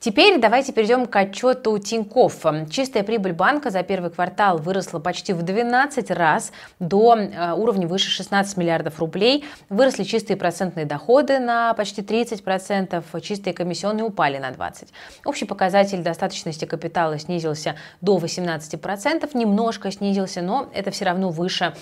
Теперь 0.00 0.38
давайте 0.38 0.74
перейдем 0.74 1.06
к 1.06 1.16
отчету 1.16 1.78
Тинькофф. 1.78 2.44
Чистая 2.70 3.04
прибыль 3.04 3.32
банка 3.32 3.70
за 3.70 3.82
первый 3.82 4.10
квартал 4.10 4.58
выросла 4.58 4.98
почти 5.04 5.32
в 5.32 5.42
12 5.42 6.10
раз 6.10 6.50
до 6.80 7.16
э, 7.16 7.52
уровня 7.52 7.86
выше 7.86 8.10
16 8.10 8.56
миллиардов 8.56 8.98
рублей. 8.98 9.44
Выросли 9.68 10.02
чистые 10.02 10.36
процентные 10.36 10.86
доходы 10.86 11.38
на 11.38 11.74
почти 11.74 12.02
30%, 12.02 13.20
чистые 13.20 13.54
комиссионные 13.54 14.04
упали 14.04 14.38
на 14.38 14.50
20%. 14.50 14.88
Общий 15.24 15.44
показатель 15.44 16.02
достаточности 16.02 16.64
капитала 16.64 17.18
снизился 17.18 17.76
до 18.00 18.18
18%, 18.18 19.30
немножко 19.34 19.92
снизился, 19.92 20.42
но 20.42 20.68
это 20.74 20.90
все 20.90 21.04
равно 21.04 21.30
выше 21.30 21.74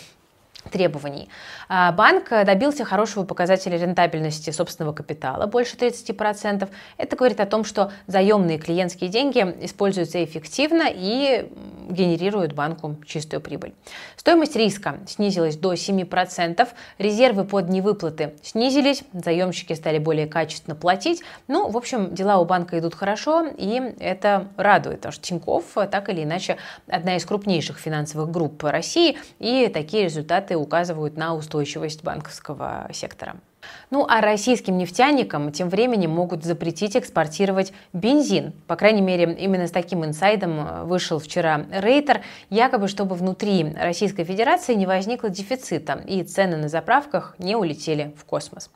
требований. 0.71 1.29
А, 1.69 1.93
банк 1.93 2.29
добился 2.31 2.85
хорошего 2.85 3.25
показателя 3.25 3.79
рентабельности 3.79 4.51
собственного 4.51 4.93
капитала, 4.93 5.47
больше 5.47 5.77
30%. 5.77 6.69
Это 6.97 7.17
говорит 7.17 7.41
о 7.41 7.47
том, 7.47 7.65
что 7.65 7.93
заемные 8.07 8.59
клиентские 8.59 9.11
деньги 9.11 9.41
используются 9.63 10.23
эффективно 10.23 10.85
и 10.89 11.51
генерируют 11.89 12.53
банку 12.53 12.97
чистую 13.07 13.41
прибыль. 13.41 13.75
Стоимость 14.17 14.57
риска 14.57 14.99
снизилась 15.07 15.57
до 15.57 15.75
7%, 15.75 16.69
резервы 16.99 17.45
под 17.45 17.69
невыплаты 17.69 18.35
снизились, 18.43 19.03
заемщики 19.13 19.73
стали 19.73 19.99
более 19.99 20.27
качественно 20.27 20.77
платить. 20.77 21.23
Ну, 21.49 21.69
в 21.69 21.77
общем, 21.77 22.15
дела 22.15 22.39
у 22.39 22.45
банка 22.45 22.79
идут 22.79 22.95
хорошо, 22.95 23.47
и 23.57 23.95
это 23.99 24.49
радует, 24.57 24.99
потому 24.99 25.13
что 25.13 25.23
Тинькофф 25.23 25.65
так 25.91 26.09
или 26.09 26.23
иначе 26.23 26.57
одна 26.87 27.17
из 27.17 27.25
крупнейших 27.25 27.79
финансовых 27.79 28.31
групп 28.31 28.63
России, 28.65 29.19
и 29.39 29.69
такие 29.69 30.05
результаты 30.05 30.52
указывают 30.57 31.17
на 31.17 31.35
устойчивость 31.35 32.03
банковского 32.03 32.89
сектора. 32.93 33.37
Ну 33.91 34.07
а 34.09 34.23
российским 34.23 34.79
нефтяникам 34.79 35.53
тем 35.53 35.69
временем 35.69 36.11
могут 36.11 36.45
запретить 36.45 36.97
экспортировать 36.97 37.73
бензин. 37.93 38.55
По 38.67 38.75
крайней 38.75 39.03
мере, 39.03 39.37
именно 39.39 39.67
с 39.67 39.71
таким 39.71 40.05
инсайдом 40.05 40.61
э, 40.61 40.85
вышел 40.85 41.19
вчера 41.19 41.67
Рейтер, 41.71 42.23
якобы 42.49 42.89
чтобы 42.89 43.15
внутри 43.15 43.75
Российской 43.79 44.25
Федерации 44.25 44.75
не 44.75 44.87
возникло 44.87 45.29
дефицита 45.29 46.03
и 46.07 46.23
цены 46.23 46.57
на 46.57 46.69
заправках 46.69 47.35
не 47.39 47.55
улетели 47.55 48.15
в 48.17 48.25
космос. 48.25 48.71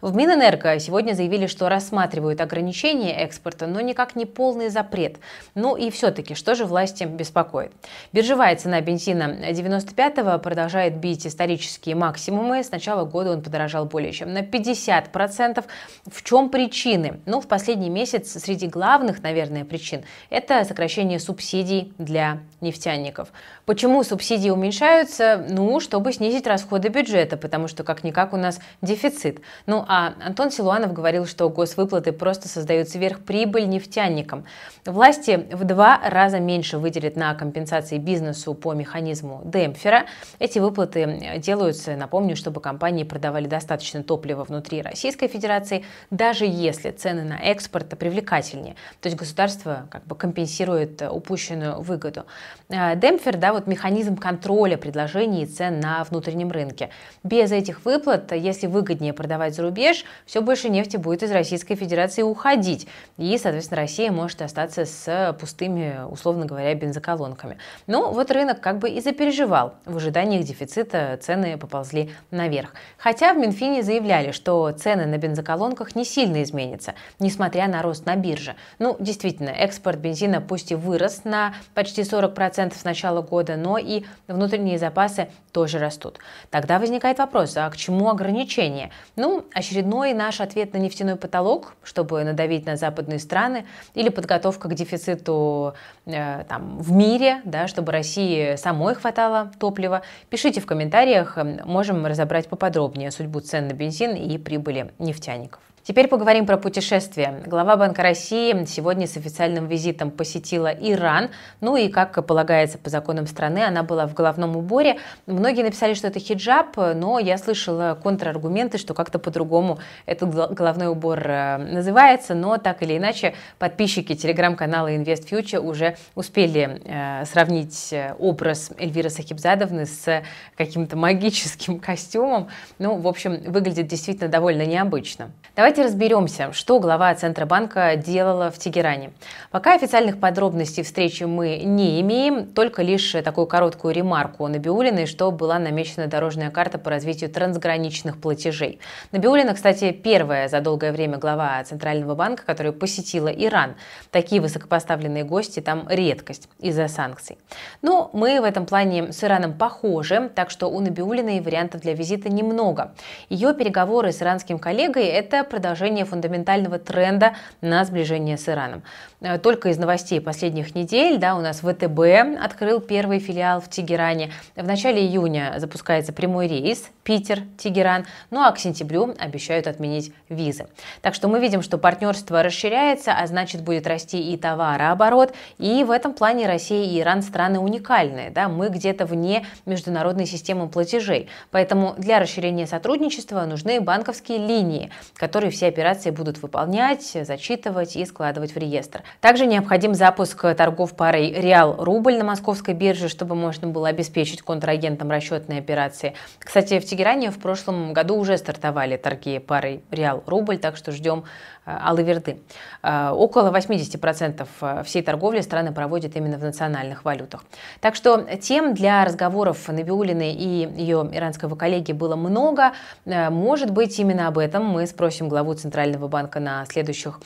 В 0.00 0.14
Минэнерго 0.14 0.78
сегодня 0.78 1.14
заявили, 1.14 1.46
что 1.46 1.68
рассматривают 1.68 2.40
ограничения 2.40 3.24
экспорта, 3.24 3.66
но 3.66 3.80
никак 3.80 4.14
не 4.14 4.24
полный 4.24 4.68
запрет. 4.68 5.16
Ну 5.54 5.76
и 5.76 5.90
все-таки, 5.90 6.34
что 6.34 6.54
же 6.54 6.64
власти 6.64 7.04
беспокоит? 7.04 7.72
Биржевая 8.12 8.54
цена 8.56 8.80
бензина 8.80 9.36
95-го 9.50 10.38
продолжает 10.38 10.96
бить 10.96 11.26
исторические 11.26 11.96
максимумы. 11.96 12.62
С 12.62 12.70
начала 12.70 13.04
года 13.04 13.32
он 13.32 13.42
подорожал 13.42 13.84
более 13.86 14.12
чем 14.12 14.29
на 14.32 14.40
50%. 14.40 15.64
В 16.06 16.22
чем 16.22 16.48
причины? 16.48 17.20
Ну, 17.26 17.40
в 17.40 17.46
последний 17.48 17.90
месяц 17.90 18.40
среди 18.42 18.66
главных, 18.66 19.22
наверное, 19.22 19.64
причин 19.64 20.04
это 20.30 20.64
сокращение 20.64 21.18
субсидий 21.18 21.92
для 21.98 22.40
нефтяников. 22.60 23.28
Почему 23.66 24.02
субсидии 24.04 24.50
уменьшаются? 24.50 25.44
Ну, 25.48 25.80
чтобы 25.80 26.12
снизить 26.12 26.46
расходы 26.46 26.88
бюджета, 26.88 27.36
потому 27.36 27.68
что 27.68 27.84
как-никак 27.84 28.32
у 28.32 28.36
нас 28.36 28.60
дефицит. 28.82 29.40
Ну, 29.66 29.84
а 29.88 30.14
Антон 30.24 30.50
Силуанов 30.50 30.92
говорил, 30.92 31.26
что 31.26 31.48
госвыплаты 31.48 32.12
просто 32.12 32.48
создают 32.48 32.88
сверхприбыль 32.88 33.68
нефтяникам. 33.68 34.44
Власти 34.84 35.46
в 35.52 35.64
два 35.64 36.00
раза 36.02 36.40
меньше 36.40 36.78
выделят 36.78 37.16
на 37.16 37.34
компенсации 37.34 37.98
бизнесу 37.98 38.54
по 38.54 38.72
механизму 38.72 39.42
демпфера. 39.44 40.06
Эти 40.38 40.58
выплаты 40.58 41.38
делаются, 41.38 41.96
напомню, 41.96 42.36
чтобы 42.36 42.60
компании 42.60 43.04
продавали 43.04 43.46
достаточно 43.46 44.02
топлива 44.20 44.44
внутри 44.44 44.82
Российской 44.82 45.28
Федерации, 45.28 45.84
даже 46.10 46.44
если 46.44 46.90
цены 46.90 47.24
на 47.24 47.38
экспорт 47.38 47.98
привлекательнее. 47.98 48.76
То 49.00 49.08
есть 49.08 49.18
государство 49.18 49.86
как 49.90 50.04
бы 50.04 50.14
компенсирует 50.14 51.02
упущенную 51.02 51.80
выгоду. 51.80 52.26
А, 52.68 52.94
демпфер, 52.94 53.38
да, 53.38 53.54
вот 53.54 53.66
механизм 53.66 54.16
контроля 54.16 54.76
предложений 54.76 55.44
и 55.44 55.46
цен 55.46 55.80
на 55.80 56.04
внутреннем 56.04 56.50
рынке. 56.50 56.90
Без 57.22 57.50
этих 57.50 57.84
выплат, 57.86 58.32
если 58.32 58.66
выгоднее 58.66 59.14
продавать 59.14 59.54
за 59.54 59.62
рубеж, 59.62 60.04
все 60.26 60.42
больше 60.42 60.68
нефти 60.68 60.98
будет 60.98 61.22
из 61.22 61.32
Российской 61.32 61.76
Федерации 61.76 62.22
уходить. 62.22 62.86
И, 63.16 63.38
соответственно, 63.38 63.80
Россия 63.80 64.12
может 64.12 64.42
остаться 64.42 64.84
с 64.84 65.36
пустыми, 65.40 66.00
условно 66.10 66.44
говоря, 66.44 66.74
бензоколонками. 66.74 67.56
Но 67.86 68.12
вот 68.12 68.30
рынок 68.30 68.60
как 68.60 68.78
бы 68.78 68.90
и 68.90 69.00
запереживал. 69.00 69.74
В 69.86 69.96
ожидании 69.96 70.42
дефицита 70.42 71.18
цены 71.22 71.56
поползли 71.56 72.10
наверх. 72.30 72.74
Хотя 72.98 73.32
в 73.32 73.38
Минфине 73.38 73.82
заявляли, 73.82 74.09
что 74.32 74.70
цены 74.72 75.06
на 75.06 75.18
бензоколонках 75.18 75.94
не 75.94 76.04
сильно 76.04 76.42
изменятся, 76.42 76.94
несмотря 77.20 77.68
на 77.68 77.80
рост 77.80 78.06
на 78.06 78.16
бирже. 78.16 78.56
Ну, 78.78 78.96
действительно, 78.98 79.50
экспорт 79.50 79.98
бензина 79.98 80.40
пусть 80.40 80.72
и 80.72 80.74
вырос 80.74 81.22
на 81.24 81.54
почти 81.74 82.02
40% 82.02 82.76
с 82.76 82.84
начала 82.84 83.22
года, 83.22 83.56
но 83.56 83.78
и 83.78 84.02
внутренние 84.26 84.78
запасы 84.78 85.28
тоже 85.52 85.78
растут. 85.78 86.18
Тогда 86.50 86.78
возникает 86.78 87.18
вопрос, 87.18 87.56
а 87.56 87.70
к 87.70 87.76
чему 87.76 88.08
ограничения? 88.08 88.90
Ну, 89.16 89.44
очередной 89.54 90.12
наш 90.12 90.40
ответ 90.40 90.72
на 90.72 90.78
нефтяной 90.78 91.16
потолок, 91.16 91.74
чтобы 91.84 92.24
надавить 92.24 92.66
на 92.66 92.76
западные 92.76 93.20
страны, 93.20 93.64
или 93.94 94.08
подготовка 94.08 94.68
к 94.68 94.74
дефициту 94.74 95.74
э, 96.06 96.44
там, 96.48 96.78
в 96.78 96.92
мире, 96.92 97.42
да, 97.44 97.68
чтобы 97.68 97.92
России 97.92 98.56
самой 98.56 98.94
хватало 98.94 99.52
топлива. 99.58 100.02
Пишите 100.30 100.60
в 100.60 100.66
комментариях, 100.66 101.38
можем 101.64 102.06
разобрать 102.06 102.48
поподробнее 102.48 103.10
судьбу 103.10 103.40
цен 103.40 103.68
на 103.68 103.72
бензин 103.72 103.99
и 104.06 104.38
прибыли 104.38 104.92
нефтяников. 104.98 105.60
Теперь 105.82 106.08
поговорим 106.08 106.44
про 106.44 106.58
путешествия. 106.58 107.42
Глава 107.46 107.74
Банка 107.74 108.02
России 108.02 108.54
сегодня 108.66 109.06
с 109.06 109.16
официальным 109.16 109.66
визитом 109.66 110.10
посетила 110.10 110.66
Иран. 110.66 111.30
Ну 111.62 111.74
и, 111.74 111.88
как 111.88 112.24
полагается 112.26 112.76
по 112.76 112.90
законам 112.90 113.26
страны, 113.26 113.60
она 113.60 113.82
была 113.82 114.06
в 114.06 114.12
головном 114.12 114.56
уборе. 114.58 114.98
Многие 115.24 115.62
написали, 115.62 115.94
что 115.94 116.08
это 116.08 116.20
хиджаб, 116.20 116.76
но 116.76 117.18
я 117.18 117.38
слышала 117.38 117.98
контраргументы, 118.00 118.76
что 118.76 118.92
как-то 118.92 119.18
по-другому 119.18 119.78
этот 120.04 120.34
головной 120.52 120.88
убор 120.88 121.18
э, 121.24 121.56
называется. 121.56 122.34
Но 122.34 122.58
так 122.58 122.82
или 122.82 122.98
иначе, 122.98 123.34
подписчики 123.58 124.14
телеграм-канала 124.14 124.92
Invest 124.92 125.30
Future 125.30 125.60
уже 125.60 125.96
успели 126.14 126.82
э, 126.84 127.24
сравнить 127.24 127.90
э, 127.94 128.14
образ 128.18 128.70
Эльвиры 128.78 129.08
Сахибзадовны 129.08 129.86
с 129.86 130.22
каким-то 130.58 130.98
магическим 130.98 131.80
костюмом. 131.80 132.48
Ну, 132.78 132.96
в 132.98 133.08
общем, 133.08 133.50
выглядит 133.50 133.86
действительно 133.86 134.28
довольно 134.28 134.66
необычно. 134.66 135.30
Давайте 135.56 135.69
Давайте 135.70 135.88
разберемся, 135.88 136.52
что 136.52 136.80
глава 136.80 137.14
Центробанка 137.14 137.94
делала 137.94 138.50
в 138.50 138.58
Тегеране. 138.58 139.12
Пока 139.52 139.76
официальных 139.76 140.18
подробностей 140.18 140.82
встречи 140.82 141.22
мы 141.22 141.58
не 141.64 142.00
имеем, 142.00 142.46
только 142.46 142.82
лишь 142.82 143.12
такую 143.22 143.46
короткую 143.46 143.94
ремарку 143.94 144.48
Набиулиной, 144.48 145.06
что 145.06 145.30
была 145.30 145.60
намечена 145.60 146.08
дорожная 146.08 146.50
карта 146.50 146.78
по 146.78 146.90
развитию 146.90 147.30
трансграничных 147.30 148.20
платежей. 148.20 148.80
Набиулина, 149.12 149.54
кстати, 149.54 149.92
первая 149.92 150.48
за 150.48 150.60
долгое 150.60 150.90
время 150.90 151.18
глава 151.18 151.62
Центрального 151.62 152.16
банка, 152.16 152.42
которая 152.44 152.72
посетила 152.72 153.28
Иран. 153.28 153.76
Такие 154.10 154.42
высокопоставленные 154.42 155.22
гости 155.22 155.60
там 155.60 155.86
редкость 155.88 156.48
из-за 156.58 156.88
санкций. 156.88 157.38
Но 157.80 158.10
мы 158.12 158.40
в 158.40 158.44
этом 158.44 158.66
плане 158.66 159.12
с 159.12 159.22
Ираном 159.22 159.52
похожи, 159.52 160.32
так 160.34 160.50
что 160.50 160.66
у 160.66 160.80
Набиулиной 160.80 161.40
вариантов 161.40 161.80
для 161.82 161.94
визита 161.94 162.28
немного. 162.28 162.92
Ее 163.28 163.54
переговоры 163.54 164.10
с 164.10 164.20
иранским 164.20 164.58
коллегой– 164.58 165.04
это 165.04 165.44
продолжение 165.60 166.06
фундаментального 166.06 166.78
тренда 166.78 167.34
на 167.60 167.84
сближение 167.84 168.38
с 168.38 168.48
Ираном. 168.48 168.82
Э, 169.20 169.36
только 169.36 169.68
из 169.68 169.76
новостей 169.76 170.18
последних 170.18 170.74
недель 170.74 171.18
да, 171.18 171.36
у 171.36 171.42
нас 171.42 171.58
ВТБ 171.58 172.42
открыл 172.42 172.80
первый 172.80 173.18
филиал 173.18 173.60
в 173.60 173.68
Тегеране. 173.68 174.32
В 174.56 174.66
начале 174.66 175.02
июня 175.02 175.52
запускается 175.58 176.14
прямой 176.14 176.48
рейс 176.48 176.88
Питер-Тегеран, 177.04 178.06
ну 178.30 178.40
а 178.40 178.50
к 178.52 178.58
сентябрю 178.58 179.14
обещают 179.18 179.66
отменить 179.66 180.14
визы. 180.30 180.66
Так 181.02 181.14
что 181.14 181.28
мы 181.28 181.40
видим, 181.40 181.60
что 181.60 181.76
партнерство 181.76 182.42
расширяется, 182.42 183.12
а 183.12 183.26
значит 183.26 183.60
будет 183.62 183.86
расти 183.86 184.32
и 184.32 184.38
товарооборот. 184.38 185.34
И 185.58 185.84
в 185.84 185.90
этом 185.90 186.14
плане 186.14 186.46
Россия 186.46 186.84
и 186.84 187.00
Иран 187.00 187.22
страны 187.22 187.58
уникальные. 187.58 188.30
Да? 188.30 188.48
Мы 188.48 188.70
где-то 188.70 189.04
вне 189.04 189.44
международной 189.66 190.24
системы 190.24 190.68
платежей. 190.68 191.28
Поэтому 191.50 191.94
для 191.98 192.18
расширения 192.18 192.66
сотрудничества 192.66 193.44
нужны 193.44 193.80
банковские 193.80 194.38
линии, 194.38 194.90
которые 195.16 195.49
все 195.50 195.66
операции 195.66 196.10
будут 196.10 196.42
выполнять, 196.42 197.16
зачитывать 197.22 197.96
и 197.96 198.04
складывать 198.04 198.54
в 198.54 198.56
реестр. 198.56 199.02
Также 199.20 199.46
необходим 199.46 199.94
запуск 199.94 200.40
торгов 200.54 200.96
парой 200.96 201.32
Реал-Рубль 201.32 202.16
на 202.16 202.24
московской 202.24 202.74
бирже, 202.74 203.08
чтобы 203.08 203.34
можно 203.34 203.68
было 203.68 203.88
обеспечить 203.88 204.42
контрагентам 204.42 205.10
расчетные 205.10 205.58
операции. 205.58 206.14
Кстати, 206.38 206.78
в 206.78 206.84
Тегеране 206.84 207.30
в 207.30 207.38
прошлом 207.38 207.92
году 207.92 208.16
уже 208.16 208.36
стартовали 208.38 208.96
торги 208.96 209.38
парой 209.38 209.82
Реал-Рубль, 209.90 210.58
так 210.58 210.76
что 210.76 210.92
ждем 210.92 211.24
э, 211.70 211.78
Аллы 211.88 212.02
Верды. 212.02 212.38
Э, 212.82 213.10
около 213.10 213.50
80% 213.50 214.46
э, 214.60 214.82
всей 214.84 215.02
торговли 215.02 215.40
страны 215.40 215.72
проводят 215.72 216.16
именно 216.16 216.38
в 216.38 216.42
национальных 216.42 217.04
валютах. 217.04 217.44
Так 217.80 217.94
что 217.94 218.26
тем 218.40 218.74
для 218.74 219.04
разговоров 219.04 219.68
Набиулиной 219.68 220.32
и 220.32 220.68
ее 220.76 221.08
иранского 221.12 221.54
коллеги 221.54 221.92
было 221.92 222.16
много. 222.16 222.72
Может 223.04 223.70
быть, 223.70 223.98
именно 223.98 224.28
об 224.28 224.38
этом 224.38 224.64
мы 224.64 224.86
спросим 224.86 225.28
главу 225.28 225.54
Центрального 225.54 226.08
банка 226.08 226.40
на 226.40 226.64
следующих 226.66 227.20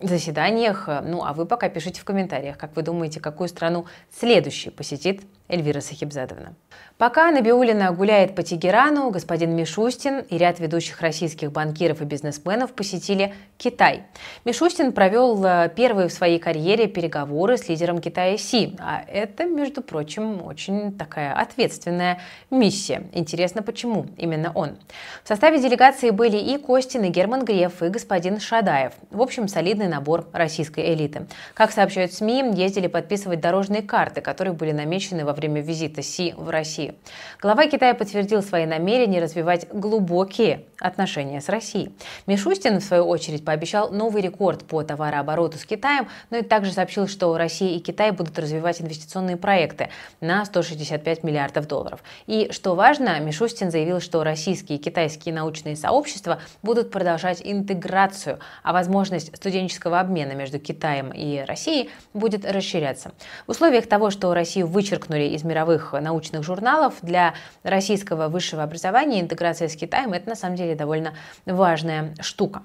заседаниях. 0.00 0.88
Ну, 1.02 1.24
а 1.24 1.32
вы 1.32 1.46
пока 1.46 1.68
пишите 1.68 2.00
в 2.00 2.04
комментариях, 2.04 2.58
как 2.58 2.76
вы 2.76 2.82
думаете, 2.82 3.20
какую 3.20 3.48
страну 3.48 3.86
следующий 4.10 4.70
посетит 4.70 5.22
Эльвира 5.48 5.80
Сахибзадовна. 5.80 6.54
Пока 6.96 7.30
Набиулина 7.30 7.92
гуляет 7.92 8.34
по 8.34 8.42
Тегерану, 8.42 9.10
господин 9.10 9.54
Мишустин 9.54 10.20
и 10.20 10.38
ряд 10.38 10.58
ведущих 10.58 11.00
российских 11.00 11.52
банкиров 11.52 12.00
и 12.00 12.04
бизнесменов 12.04 12.72
посетили 12.72 13.34
Китай. 13.58 14.04
Мишустин 14.44 14.92
провел 14.92 15.44
э, 15.44 15.70
первые 15.74 16.08
в 16.08 16.12
своей 16.12 16.38
карьере 16.38 16.86
переговоры 16.86 17.58
с 17.58 17.68
лидером 17.68 18.00
Китая 18.00 18.38
Си. 18.38 18.76
А 18.78 19.02
это, 19.06 19.44
между 19.44 19.82
прочим, 19.82 20.40
очень 20.46 20.96
такая 20.96 21.34
ответственная 21.34 22.20
миссия. 22.50 23.02
Интересно, 23.12 23.62
почему 23.62 24.06
именно 24.16 24.50
он. 24.54 24.78
В 25.24 25.28
составе 25.28 25.60
делегации 25.60 26.10
были 26.10 26.38
и 26.38 26.56
Костин, 26.58 27.04
и 27.04 27.08
Герман 27.08 27.44
Греф, 27.44 27.82
и 27.82 27.88
господин 27.88 28.40
Шадаев. 28.40 28.92
В 29.10 29.20
общем, 29.20 29.48
солидный 29.48 29.88
набор 29.88 30.26
российской 30.32 30.94
элиты. 30.94 31.26
Как 31.54 31.72
сообщают 31.72 32.14
СМИ, 32.14 32.52
ездили 32.54 32.86
подписывать 32.86 33.40
дорожные 33.40 33.82
карты, 33.82 34.20
которые 34.20 34.54
были 34.54 34.72
намечены 34.72 35.24
во 35.24 35.33
время 35.34 35.60
визита 35.60 36.02
Си 36.02 36.34
в 36.36 36.48
России. 36.48 36.94
Глава 37.42 37.66
Китая 37.66 37.94
подтвердил 37.94 38.42
свои 38.42 38.64
намерения 38.64 39.20
развивать 39.20 39.68
глубокие 39.72 40.64
отношения 40.78 41.40
с 41.40 41.48
Россией. 41.48 41.92
Мишустин, 42.26 42.80
в 42.80 42.84
свою 42.84 43.04
очередь, 43.04 43.44
пообещал 43.44 43.90
новый 43.90 44.22
рекорд 44.22 44.64
по 44.64 44.82
товарообороту 44.82 45.58
с 45.58 45.64
Китаем, 45.64 46.08
но 46.30 46.38
и 46.38 46.42
также 46.42 46.72
сообщил, 46.72 47.08
что 47.08 47.36
Россия 47.36 47.76
и 47.76 47.80
Китай 47.80 48.10
будут 48.10 48.38
развивать 48.38 48.80
инвестиционные 48.80 49.36
проекты 49.36 49.90
на 50.20 50.44
165 50.44 51.24
миллиардов 51.24 51.66
долларов. 51.66 52.02
И, 52.26 52.48
что 52.52 52.74
важно, 52.74 53.18
Мишустин 53.20 53.70
заявил, 53.70 54.00
что 54.00 54.24
российские 54.24 54.78
и 54.78 54.80
китайские 54.80 55.34
научные 55.34 55.76
сообщества 55.76 56.40
будут 56.62 56.90
продолжать 56.90 57.40
интеграцию, 57.44 58.38
а 58.62 58.72
возможность 58.72 59.36
студенческого 59.36 60.00
обмена 60.00 60.32
между 60.32 60.58
Китаем 60.58 61.10
и 61.10 61.40
Россией 61.46 61.90
будет 62.12 62.44
расширяться. 62.50 63.12
В 63.46 63.50
условиях 63.50 63.86
того, 63.86 64.10
что 64.10 64.32
Россию 64.34 64.66
вычеркнули 64.66 65.23
из 65.28 65.44
мировых 65.44 65.92
научных 65.92 66.42
журналов, 66.42 66.94
для 67.02 67.34
российского 67.62 68.28
высшего 68.28 68.62
образования 68.62 69.20
интеграция 69.20 69.68
с 69.68 69.76
Китаем– 69.76 70.12
это 70.14 70.28
на 70.28 70.36
самом 70.36 70.56
деле 70.56 70.74
довольно 70.74 71.14
важная 71.46 72.14
штука. 72.20 72.62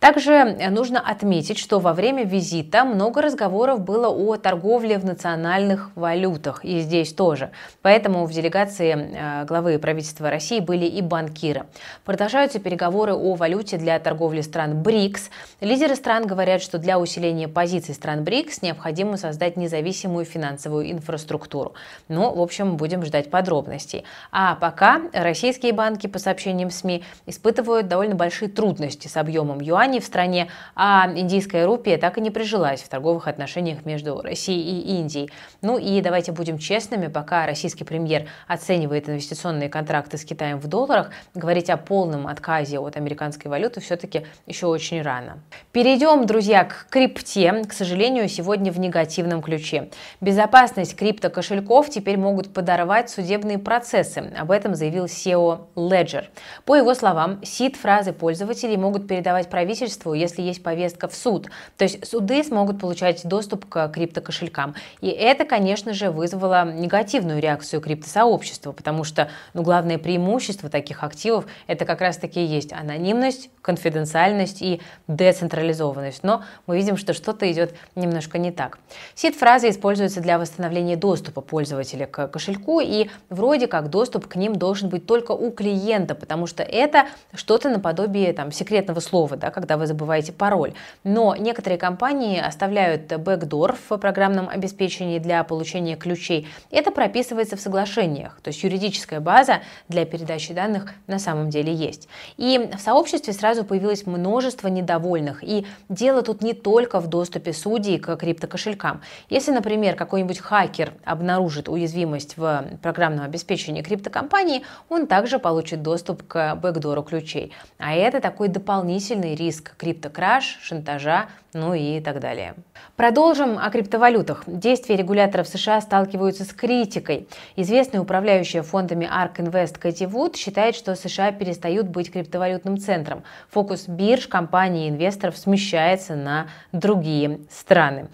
Также 0.00 0.56
нужно 0.70 1.00
отметить, 1.00 1.58
что 1.58 1.80
во 1.80 1.92
время 1.92 2.24
визита 2.24 2.84
много 2.84 3.20
разговоров 3.20 3.80
было 3.80 4.08
о 4.08 4.36
торговле 4.36 4.98
в 4.98 5.04
национальных 5.04 5.90
валютах, 5.96 6.64
и 6.64 6.80
здесь 6.80 7.12
тоже. 7.12 7.50
Поэтому 7.82 8.24
в 8.24 8.32
делегации 8.32 8.94
э, 8.94 9.44
главы 9.44 9.78
правительства 9.78 10.30
России 10.30 10.60
были 10.60 10.86
и 10.86 11.02
банкиры. 11.02 11.66
Продолжаются 12.04 12.60
переговоры 12.60 13.14
о 13.14 13.34
валюте 13.34 13.76
для 13.76 13.98
торговли 13.98 14.40
стран 14.40 14.82
БРИКС. 14.82 15.30
Лидеры 15.60 15.96
стран 15.96 16.26
говорят, 16.26 16.62
что 16.62 16.78
для 16.78 16.98
усиления 16.98 17.48
позиций 17.48 17.94
стран 17.94 18.22
БРИКС 18.22 18.62
необходимо 18.62 19.16
создать 19.16 19.56
независимую 19.56 20.24
финансовую 20.24 20.90
инфраструктуру. 20.90 21.74
Ну, 22.08 22.34
в 22.34 22.40
общем, 22.40 22.76
будем 22.76 23.04
ждать 23.04 23.30
подробностей. 23.30 24.04
А 24.30 24.54
пока 24.54 25.02
российские 25.12 25.72
банки, 25.72 26.06
по 26.06 26.18
сообщениям 26.18 26.70
СМИ, 26.70 27.04
испытывают 27.26 27.88
довольно 27.88 28.14
большие 28.14 28.48
трудности 28.48 29.08
с 29.08 29.16
объемом 29.16 29.60
юаней 29.60 30.00
в 30.00 30.04
стране, 30.04 30.48
а 30.74 31.10
индийская 31.14 31.66
рупия 31.66 31.98
так 31.98 32.18
и 32.18 32.20
не 32.20 32.30
прижилась 32.30 32.82
в 32.82 32.88
торговых 32.88 33.28
отношениях 33.28 33.84
между 33.84 34.20
Россией 34.20 34.80
и 34.80 35.00
Индией. 35.00 35.30
Ну 35.62 35.78
и 35.78 36.00
давайте 36.00 36.32
будем 36.32 36.58
честными, 36.58 37.08
пока 37.08 37.46
российский 37.46 37.84
премьер 37.84 38.28
оценивает 38.46 39.08
инвестиционные 39.08 39.68
контракты 39.68 40.18
с 40.18 40.24
Китаем 40.24 40.58
в 40.58 40.66
долларах, 40.66 41.10
говорить 41.34 41.70
о 41.70 41.76
полном 41.76 42.26
отказе 42.26 42.78
от 42.78 42.96
американской 42.96 43.50
валюты 43.50 43.80
все-таки 43.80 44.26
еще 44.46 44.66
очень 44.66 45.02
рано. 45.02 45.38
Перейдем, 45.72 46.26
друзья, 46.26 46.64
к 46.64 46.86
крипте. 46.90 47.64
К 47.68 47.72
сожалению, 47.72 48.28
сегодня 48.28 48.72
в 48.72 48.78
негативном 48.78 49.42
ключе. 49.42 49.90
Безопасность 50.20 50.96
криптокошельков 50.96 51.87
теперь 51.88 52.18
могут 52.18 52.52
подорвать 52.52 53.10
судебные 53.10 53.58
процессы. 53.58 54.32
Об 54.38 54.50
этом 54.50 54.74
заявил 54.74 55.06
SEO 55.06 55.68
Ledger. 55.74 56.26
По 56.64 56.76
его 56.76 56.94
словам, 56.94 57.40
сид-фразы 57.42 58.12
пользователей 58.12 58.76
могут 58.76 59.08
передавать 59.08 59.48
правительству 59.48 60.12
если 60.18 60.42
есть 60.42 60.62
повестка 60.62 61.08
в 61.08 61.14
суд. 61.14 61.48
То 61.76 61.84
есть 61.84 62.06
суды 62.06 62.42
смогут 62.44 62.80
получать 62.80 63.26
доступ 63.26 63.66
к 63.66 63.88
криптокошелькам. 63.88 64.74
И 65.00 65.08
это, 65.08 65.44
конечно 65.44 65.94
же, 65.94 66.10
вызвало 66.10 66.70
негативную 66.72 67.40
реакцию 67.40 67.80
криптосообщества, 67.80 68.72
потому 68.72 69.04
что 69.04 69.30
ну, 69.54 69.62
главное 69.62 69.98
преимущество 69.98 70.68
таких 70.68 71.02
активов– 71.02 71.46
это 71.66 71.84
как 71.84 72.00
раз-таки 72.00 72.44
есть 72.44 72.72
анонимность, 72.72 73.50
конфиденциальность 73.62 74.60
и 74.60 74.80
децентрализованность. 75.06 76.22
Но 76.22 76.44
мы 76.66 76.76
видим, 76.76 76.96
что 76.96 77.14
что-то 77.14 77.50
идет 77.50 77.74
немножко 77.94 78.38
не 78.38 78.50
так. 78.50 78.78
Сид-фраза 79.14 79.70
используется 79.70 80.20
для 80.20 80.38
восстановления 80.38 80.96
доступа 80.96 81.40
пользователя 81.40 81.77
к 81.84 82.28
кошельку, 82.28 82.80
и 82.80 83.08
вроде 83.30 83.66
как 83.66 83.90
доступ 83.90 84.26
к 84.26 84.36
ним 84.36 84.56
должен 84.56 84.88
быть 84.88 85.06
только 85.06 85.32
у 85.32 85.50
клиента, 85.50 86.14
потому 86.14 86.46
что 86.46 86.62
это 86.62 87.06
что-то 87.34 87.68
наподобие 87.68 88.32
там, 88.32 88.52
секретного 88.52 89.00
слова, 89.00 89.36
да, 89.36 89.50
когда 89.50 89.76
вы 89.76 89.86
забываете 89.86 90.32
пароль. 90.32 90.74
Но 91.04 91.34
некоторые 91.36 91.78
компании 91.78 92.38
оставляют 92.40 93.12
бэкдор 93.16 93.76
в 93.88 93.96
программном 93.98 94.48
обеспечении 94.48 95.18
для 95.18 95.42
получения 95.44 95.96
ключей. 95.96 96.48
Это 96.70 96.90
прописывается 96.90 97.56
в 97.56 97.60
соглашениях, 97.60 98.40
то 98.42 98.48
есть 98.48 98.62
юридическая 98.62 99.20
база 99.20 99.60
для 99.88 100.04
передачи 100.04 100.52
данных 100.52 100.92
на 101.06 101.18
самом 101.18 101.50
деле 101.50 101.72
есть. 101.72 102.08
И 102.36 102.70
в 102.76 102.80
сообществе 102.80 103.32
сразу 103.32 103.64
появилось 103.64 104.06
множество 104.06 104.68
недовольных. 104.68 105.42
И 105.44 105.66
дело 105.88 106.22
тут 106.22 106.42
не 106.42 106.52
только 106.52 107.00
в 107.00 107.06
доступе 107.08 107.52
судей 107.52 107.98
к 107.98 108.16
криптокошелькам. 108.16 109.00
Если, 109.28 109.50
например, 109.50 109.96
какой-нибудь 109.96 110.38
хакер 110.38 110.92
обнаружит 111.04 111.67
уязвимость 111.68 112.36
в 112.36 112.64
программном 112.82 113.24
обеспечении 113.24 113.82
криптокомпании, 113.82 114.62
он 114.88 115.06
также 115.06 115.38
получит 115.38 115.82
доступ 115.82 116.26
к 116.26 116.54
бэкдору 116.56 117.02
ключей. 117.02 117.52
А 117.78 117.94
это 117.94 118.20
такой 118.20 118.48
дополнительный 118.48 119.34
риск 119.34 119.76
криптокраш, 119.76 120.58
шантажа, 120.60 121.28
ну 121.52 121.74
и 121.74 122.00
так 122.00 122.20
далее. 122.20 122.54
Продолжим 122.96 123.58
о 123.58 123.70
криптовалютах. 123.70 124.42
Действия 124.46 124.96
регуляторов 124.96 125.48
США 125.48 125.80
сталкиваются 125.80 126.44
с 126.44 126.52
критикой. 126.52 127.28
Известная 127.56 128.00
управляющая 128.00 128.62
фондами 128.62 129.06
ARK 129.06 129.36
Invest 129.36 129.78
Кэти 129.78 130.04
Вуд 130.04 130.36
считает, 130.36 130.74
что 130.74 130.94
США 130.94 131.32
перестают 131.32 131.88
быть 131.88 132.12
криптовалютным 132.12 132.78
центром. 132.78 133.22
Фокус 133.50 133.88
бирж, 133.88 134.26
компаний 134.26 134.86
и 134.86 134.90
инвесторов 134.90 135.38
смещается 135.38 136.16
на 136.16 136.48
другие 136.72 137.40
страны. 137.50 138.08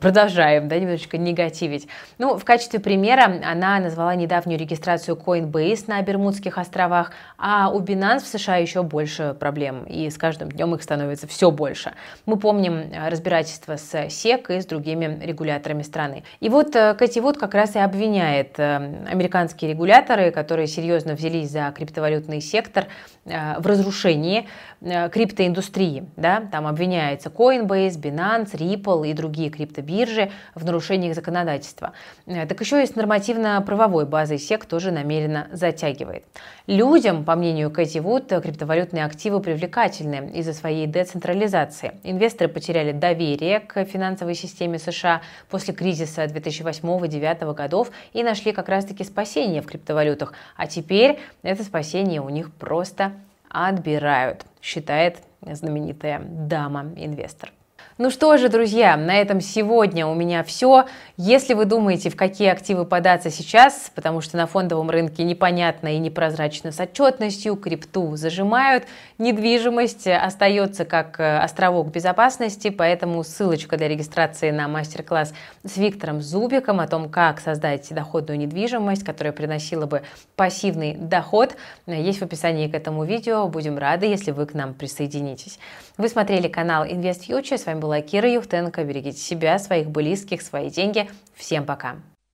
Продолжаем, 0.00 0.68
да, 0.68 0.78
немножечко 0.78 1.18
негативить. 1.18 1.88
Ну, 2.18 2.38
в 2.38 2.44
качестве 2.44 2.80
примера 2.80 3.24
она 3.44 3.80
назвала 3.80 4.14
недавнюю 4.14 4.58
регистрацию 4.58 5.16
Coinbase 5.16 5.84
на 5.88 6.00
Бермудских 6.02 6.58
островах, 6.58 7.12
а 7.36 7.70
у 7.70 7.80
Binance 7.80 8.20
в 8.20 8.26
США 8.26 8.56
еще 8.56 8.82
больше 8.82 9.36
проблем, 9.38 9.84
и 9.84 10.08
с 10.08 10.16
каждым 10.16 10.50
днем 10.50 10.74
их 10.74 10.82
становится 10.82 11.26
все 11.26 11.50
больше. 11.50 11.92
Мы 12.24 12.38
помним 12.38 12.77
э, 12.78 13.08
разбирательство 13.08 13.76
с 13.76 13.94
SEC 13.94 14.56
и 14.56 14.60
с 14.60 14.66
другими 14.66 15.18
регуляторами 15.24 15.82
страны. 15.82 16.24
И 16.40 16.48
вот 16.48 16.74
э, 16.76 16.94
Кэти 16.94 17.18
Вуд 17.18 17.38
как 17.38 17.54
раз 17.54 17.76
и 17.76 17.78
обвиняет 17.78 18.58
э, 18.58 19.04
американские 19.10 19.72
регуляторы, 19.72 20.30
которые 20.30 20.66
серьезно 20.66 21.14
взялись 21.14 21.50
за 21.50 21.72
криптовалютный 21.76 22.40
сектор 22.40 22.86
в 23.24 23.66
разрушении 23.66 24.48
криптоиндустрии. 24.80 26.06
Да? 26.16 26.48
Там 26.52 26.66
обвиняется 26.66 27.28
Coinbase, 27.30 28.00
Binance, 28.00 28.52
Ripple 28.52 29.08
и 29.08 29.12
другие 29.12 29.50
криптобиржи 29.50 30.30
в 30.54 30.64
нарушениях 30.64 31.14
законодательства. 31.14 31.92
Так 32.26 32.60
еще 32.60 32.86
с 32.86 32.94
нормативно-правовой 32.94 34.06
базой 34.06 34.36
SEC 34.36 34.66
тоже 34.66 34.90
намеренно 34.90 35.48
затягивает. 35.52 36.24
Людям, 36.66 37.24
по 37.24 37.34
мнению 37.34 37.70
Кэти 37.70 37.98
Вуд, 37.98 38.28
криптовалютные 38.28 39.04
активы 39.04 39.40
привлекательны 39.40 40.30
из-за 40.34 40.52
своей 40.52 40.86
децентрализации. 40.86 41.92
Инвесторы 42.04 42.48
потеряли 42.48 42.92
доверие 42.92 43.60
к 43.60 43.84
финансовой 43.84 44.34
системе 44.34 44.78
США 44.78 45.22
после 45.48 45.74
кризиса 45.74 46.24
2008-2009 46.24 47.54
годов 47.54 47.90
и 48.12 48.22
нашли 48.22 48.52
как 48.52 48.68
раз-таки 48.68 49.04
спасение 49.04 49.62
в 49.62 49.66
криптовалютах. 49.66 50.34
А 50.56 50.66
теперь 50.66 51.18
это 51.42 51.64
спасение 51.64 52.20
у 52.20 52.28
них 52.28 52.52
просто 52.52 53.12
отбирают, 53.50 54.44
считает 54.60 55.22
знаменитая 55.40 56.20
дама-инвестор. 56.20 57.52
Ну 58.00 58.10
что 58.10 58.36
же, 58.36 58.48
друзья, 58.48 58.96
на 58.96 59.16
этом 59.16 59.40
сегодня 59.40 60.06
у 60.06 60.14
меня 60.14 60.44
все. 60.44 60.86
Если 61.16 61.52
вы 61.54 61.64
думаете, 61.64 62.10
в 62.10 62.16
какие 62.16 62.48
активы 62.48 62.84
податься 62.84 63.28
сейчас, 63.28 63.90
потому 63.92 64.20
что 64.20 64.36
на 64.36 64.46
фондовом 64.46 64.88
рынке 64.88 65.24
непонятно 65.24 65.88
и 65.88 65.98
непрозрачно 65.98 66.70
с 66.70 66.78
отчетностью, 66.78 67.56
крипту 67.56 68.14
зажимают, 68.14 68.84
недвижимость 69.18 70.06
остается 70.06 70.84
как 70.84 71.18
э, 71.18 71.38
островок 71.38 71.88
безопасности, 71.88 72.70
поэтому 72.70 73.24
ссылочка 73.24 73.76
для 73.76 73.88
регистрации 73.88 74.52
на 74.52 74.68
мастер-класс 74.68 75.34
с 75.64 75.76
Виктором 75.76 76.22
Зубиком 76.22 76.78
о 76.78 76.86
том, 76.86 77.08
как 77.08 77.40
создать 77.40 77.92
доходную 77.92 78.38
недвижимость, 78.38 79.02
которая 79.02 79.32
приносила 79.32 79.86
бы 79.86 80.02
пассивный 80.36 80.94
доход, 80.94 81.56
есть 81.88 82.20
в 82.20 82.22
описании 82.22 82.68
к 82.68 82.76
этому 82.76 83.02
видео. 83.02 83.48
Будем 83.48 83.76
рады, 83.76 84.06
если 84.06 84.30
вы 84.30 84.46
к 84.46 84.54
нам 84.54 84.72
присоединитесь. 84.72 85.58
Вы 85.96 86.08
смотрели 86.08 86.46
канал 86.46 86.84
Invest 86.84 87.26
Future. 87.28 87.58
С 87.58 87.66
вами 87.66 87.87
была 87.88 88.02
Кира 88.02 88.30
Юхтенко. 88.30 88.84
Берегите 88.84 89.18
себя, 89.18 89.58
своих 89.58 89.88
близких, 89.88 90.42
свои 90.42 90.68
деньги. 90.68 91.08
Всем 91.34 91.64
пока! 91.64 91.96